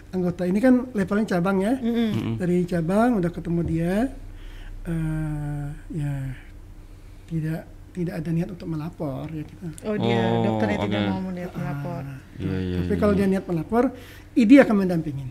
anggota 0.09 0.47
ini 0.47 0.63
kan 0.63 0.87
levelnya 0.95 1.35
cabang 1.35 1.59
ya. 1.59 1.73
Dari 2.39 2.63
cabang 2.63 3.19
udah 3.19 3.31
ketemu 3.31 3.61
dia 3.67 3.93
eh 4.85 5.65
ya 5.91 6.13
tidak 7.25 7.61
tidak 7.91 8.13
ada 8.21 8.29
niat 8.31 8.49
untuk 8.51 8.67
melapor 8.69 9.25
ya 9.31 9.43
kita. 9.43 9.67
Oh 9.87 9.95
dia 9.95 10.19
Oh, 10.19 10.43
dokternya 10.43 10.77
tidak 10.83 10.99
oke. 11.01 11.11
mau 11.11 11.21
melihat 11.27 11.51
melapor. 11.55 12.03
Iya, 12.37 12.57
iya. 12.59 12.77
Tapi 12.83 12.93
iya. 12.93 12.99
kalau 13.01 13.13
dia 13.15 13.27
niat 13.27 13.45
melapor, 13.47 13.83
ID 14.35 14.51
akan 14.61 14.75
mendampingin. 14.83 15.29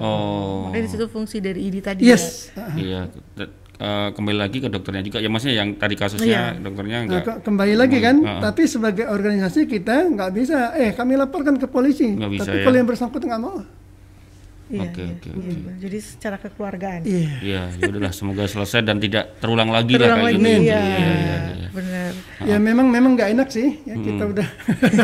Oh. 0.00 0.68
Makanya 0.68 0.84
di 0.84 0.90
situ 0.92 1.06
fungsi 1.08 1.40
dari 1.40 1.68
ID 1.68 1.76
tadi 1.80 2.02
ya. 2.04 2.16
Yes. 2.16 2.52
Ah, 2.56 2.72
Iya. 2.76 3.00
Eh, 3.74 4.08
kembali 4.12 4.38
lagi 4.38 4.58
ke 4.58 4.68
dokternya 4.68 5.02
juga. 5.02 5.18
Ya 5.18 5.26
maksudnya 5.26 5.56
yang 5.56 5.74
tadi 5.74 5.94
kasusnya 5.94 6.54
dokternya 6.54 6.98
Nah, 6.98 7.04
enggak 7.04 7.22
ke- 7.24 7.40
kembali 7.42 7.74
lagi 7.74 7.98
kan, 7.98 8.16
Ah, 8.20 8.30
ah. 8.30 8.40
tapi 8.44 8.62
sebagai 8.64 9.04
organisasi 9.06 9.66
kita 9.66 10.06
nggak 10.08 10.30
bisa, 10.30 10.70
eh 10.72 10.92
kami 10.92 11.14
laporkan 11.14 11.56
ke 11.56 11.66
polisi. 11.66 12.12
Nggak 12.12 12.30
bisa, 12.32 12.42
tapi 12.44 12.58
ya. 12.58 12.64
kalau 12.64 12.76
yang 12.76 12.86
bersangkutan 12.86 13.26
nggak 13.28 13.42
mau, 13.42 13.58
Iya, 14.64 14.88
Oke, 14.88 15.02
iya, 15.02 15.12
oke, 15.12 15.28
iya, 15.28 15.52
oke. 15.52 15.72
Jadi 15.80 15.98
secara 16.00 16.36
kekeluargaan. 16.38 17.00
iya. 17.04 17.28
Iya, 17.42 17.62
ya 17.74 17.84
udahlah 17.90 18.08
semoga 18.10 18.44
selesai 18.46 18.80
dan 18.80 18.96
tidak 18.96 19.36
terulang 19.36 19.68
lagi 19.68 19.92
Terulang 19.92 20.08
lah 20.14 20.16
kayak 20.22 20.32
lagi 20.32 20.38
gitu. 20.38 20.48
ya. 20.48 20.62
Iya, 20.62 20.80
iya, 20.80 21.12
iya. 21.50 21.68
Benar. 21.68 22.12
Ya 22.42 22.56
memang 22.58 22.86
memang 22.86 23.10
nggak 23.12 23.30
enak 23.32 23.48
sih, 23.48 23.68
ya 23.82 23.94
kita 23.94 24.24
udah 24.24 24.48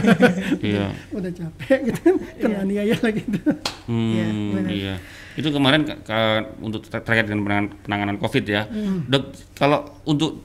Iya. 0.71 0.87
udah 1.11 1.31
capek 1.33 1.79
gitu 1.85 1.99
kan, 2.01 2.15
kena 2.39 2.57
aniaya 2.63 2.97
lagi 2.97 3.21
gitu. 3.23 3.51
Hmm, 3.85 4.09
Iya, 4.11 4.27
benar. 4.55 4.71
iya. 4.71 4.95
Itu 5.39 5.49
kemarin 5.49 5.87
ke- 5.87 6.03
ke- 6.03 6.45
untuk 6.59 6.83
ter- 6.83 6.99
terkait 6.99 7.25
dengan 7.25 7.47
penanganan, 7.47 7.71
penanganan 7.81 8.17
COVID 8.19 8.45
ya. 8.45 8.67
Hmm. 8.67 9.07
Dok, 9.07 9.25
kalau 9.55 10.03
untuk 10.05 10.43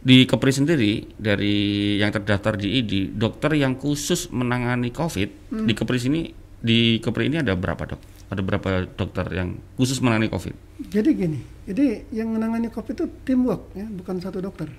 di 0.00 0.24
Kepri 0.24 0.48
sendiri 0.48 0.92
dari 1.14 1.56
yang 1.94 2.08
terdaftar 2.08 2.56
di 2.56 2.80
ID, 2.80 2.92
dokter 3.12 3.52
yang 3.52 3.76
khusus 3.76 4.32
menangani 4.32 4.88
COVID 4.88 5.28
Hmm. 5.52 5.66
di 5.68 5.72
Kepri 5.72 6.00
sini 6.00 6.20
di 6.56 6.96
Kepri 6.98 7.28
ini 7.28 7.36
ada 7.36 7.52
berapa 7.52 7.84
dok? 7.86 8.00
Ada 8.28 8.40
berapa 8.40 8.68
dokter 8.86 9.26
yang 9.28 9.60
khusus 9.74 9.98
menangani 9.98 10.28
COVID? 10.28 10.54
Jadi 10.86 11.10
gini, 11.12 11.38
jadi 11.66 12.06
yang 12.10 12.30
menangani 12.30 12.70
COVID 12.70 12.94
itu 12.94 13.06
teamwork 13.22 13.74
ya, 13.74 13.84
bukan 13.84 14.16
satu 14.16 14.38
dokter. 14.38 14.70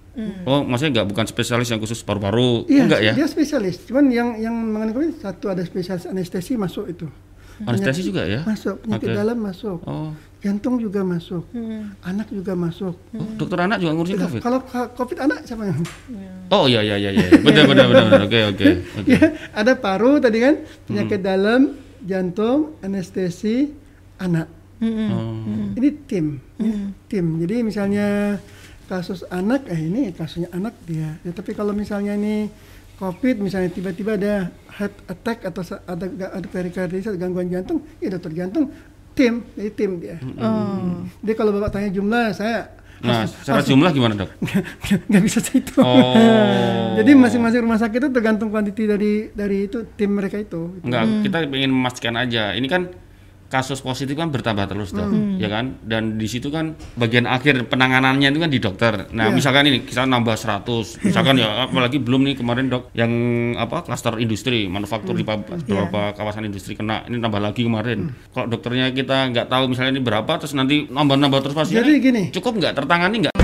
Oh, 0.44 0.64
maksudnya 0.64 1.02
nggak 1.02 1.10
bukan 1.10 1.26
spesialis 1.28 1.68
yang 1.68 1.78
khusus 1.78 2.00
paru-paru? 2.00 2.64
Iya, 2.66 2.82
enggak 2.82 3.02
ya? 3.04 3.14
dia 3.14 3.28
spesialis. 3.28 3.84
Cuman 3.84 4.08
yang 4.08 4.40
yang 4.40 4.56
menangani 4.56 4.94
COVID 4.96 5.14
satu 5.20 5.52
ada 5.52 5.62
spesialis 5.62 6.08
anestesi 6.08 6.56
masuk 6.56 6.88
itu. 6.88 7.06
Anestesi 7.68 8.02
juga 8.02 8.24
ya? 8.26 8.42
Masuk, 8.48 8.82
penyakit 8.86 9.08
Oke. 9.12 9.18
dalam 9.18 9.38
masuk. 9.38 9.80
Oh, 9.86 10.12
Jantung 10.42 10.82
juga 10.82 11.06
masuk. 11.06 11.46
Hmm. 11.54 11.94
Anak 12.02 12.34
juga 12.34 12.58
masuk. 12.58 12.98
oh, 12.98 13.28
dokter 13.38 13.62
anak 13.62 13.78
juga 13.78 13.94
ngurusin 13.94 14.18
Tidak, 14.18 14.26
COVID? 14.26 14.42
Kalau 14.42 14.60
ka- 14.66 14.90
COVID 14.98 15.18
anak 15.22 15.40
siapa 15.46 15.64
yang? 15.70 15.80
Oh 16.56 16.66
iya 16.68 16.82
iya 16.82 16.98
iya 16.98 17.12
iya. 17.14 17.28
Benar 17.40 17.64
benar 17.70 17.86
benar 17.88 18.04
benar. 18.10 18.22
Oke 18.26 18.40
oke 18.50 18.68
oke. 19.00 19.10
Ya, 19.14 19.38
ada 19.54 19.78
paru 19.78 20.18
tadi 20.18 20.42
kan, 20.42 20.66
penyakit 20.90 21.22
dalam, 21.22 21.78
jantung, 22.04 22.76
anestesi, 22.82 23.70
anak. 24.18 24.50
Oh. 24.82 25.46
Ini 25.78 25.90
tim, 26.10 26.42
ya, 26.58 26.90
tim. 27.06 27.26
Jadi 27.38 27.62
misalnya 27.62 28.42
kasus 28.90 29.22
anak, 29.30 29.70
eh 29.70 29.78
ini 29.78 30.10
kasusnya 30.10 30.50
anak 30.52 30.74
dia. 30.90 31.22
Ya, 31.22 31.32
tapi 31.32 31.54
kalau 31.54 31.72
misalnya 31.72 32.18
ini 32.18 32.50
COVID, 33.02 33.42
misalnya 33.42 33.74
tiba-tiba 33.74 34.14
ada 34.14 34.54
heart 34.78 34.94
attack 35.10 35.50
atau 35.50 35.66
ada 35.90 36.06
ada 36.38 36.48
perikarditis, 36.48 37.10
ada 37.10 37.18
gangguan 37.18 37.50
jantung, 37.50 37.82
ya 37.98 38.14
dokter 38.14 38.30
jantung, 38.38 38.70
tim, 39.18 39.42
jadi 39.58 39.72
tim 39.74 39.92
dia. 39.98 40.18
Oh. 40.38 41.02
Jadi 41.26 41.34
kalau 41.34 41.50
bapak 41.58 41.74
tanya 41.74 41.90
jumlah, 41.90 42.30
saya 42.38 42.78
Nah, 43.02 43.26
secara 43.26 43.66
jumlah 43.66 43.90
gimana 43.98 44.14
dok? 44.14 44.30
nggak 45.10 45.24
bisa 45.26 45.42
itu. 45.58 45.82
Oh. 45.82 46.14
Jadi 47.02 47.18
masing-masing 47.18 47.66
rumah 47.66 47.82
sakit 47.82 47.98
itu 47.98 48.10
tergantung 48.14 48.54
kuantiti 48.54 48.86
dari 48.86 49.34
dari 49.34 49.66
itu 49.66 49.90
tim 49.98 50.14
mereka 50.14 50.38
itu. 50.38 50.78
Enggak, 50.86 51.26
kita 51.26 51.38
ingin 51.50 51.74
memastikan 51.74 52.14
aja. 52.14 52.54
Ini 52.54 52.68
kan 52.70 52.94
kasus 53.52 53.84
positif 53.84 54.16
kan 54.16 54.32
bertambah 54.32 54.64
terus 54.66 54.96
dok, 54.96 55.12
ya 55.36 55.52
kan? 55.52 55.76
Dan 55.84 56.16
di 56.16 56.24
situ 56.26 56.48
kan 56.48 56.72
bagian 56.96 57.28
akhir 57.28 57.68
penanganannya 57.68 58.32
itu 58.32 58.40
kan 58.40 58.48
di 58.48 58.58
dokter. 58.58 58.94
Nah, 59.12 59.28
misalkan 59.36 59.68
ini 59.68 59.84
kita 59.84 60.08
nambah 60.08 60.40
100, 60.40 61.04
misalkan 61.04 61.36
ya 61.36 61.68
apalagi 61.68 62.00
belum 62.00 62.24
nih 62.24 62.40
kemarin 62.40 62.72
dok 62.72 62.96
yang 62.96 63.12
apa 63.60 63.84
klaster 63.84 64.16
industri, 64.18 64.72
manufaktur 64.72 65.12
di 65.12 65.28
pab- 65.28 65.44
beberapa 65.44 66.16
kawasan 66.16 66.48
industri 66.48 66.80
kena, 66.80 67.04
ini 67.12 67.20
nambah 67.20 67.44
lagi 67.44 67.68
kemarin. 67.68 68.08
Kalau 68.32 68.48
dokternya 68.48 68.96
kita 68.96 69.36
nggak 69.36 69.52
tahu 69.52 69.68
misalnya 69.68 70.00
ini 70.00 70.02
berapa, 70.02 70.32
terus 70.40 70.56
nanti 70.56 70.88
nambah-nambah 70.88 71.40
terus 71.44 71.56
pasien. 71.58 71.84
Jadi 71.84 71.92
gini, 72.00 72.24
cukup 72.32 72.56
nggak 72.56 72.74
tertangani 72.80 73.28
nggak? 73.28 73.41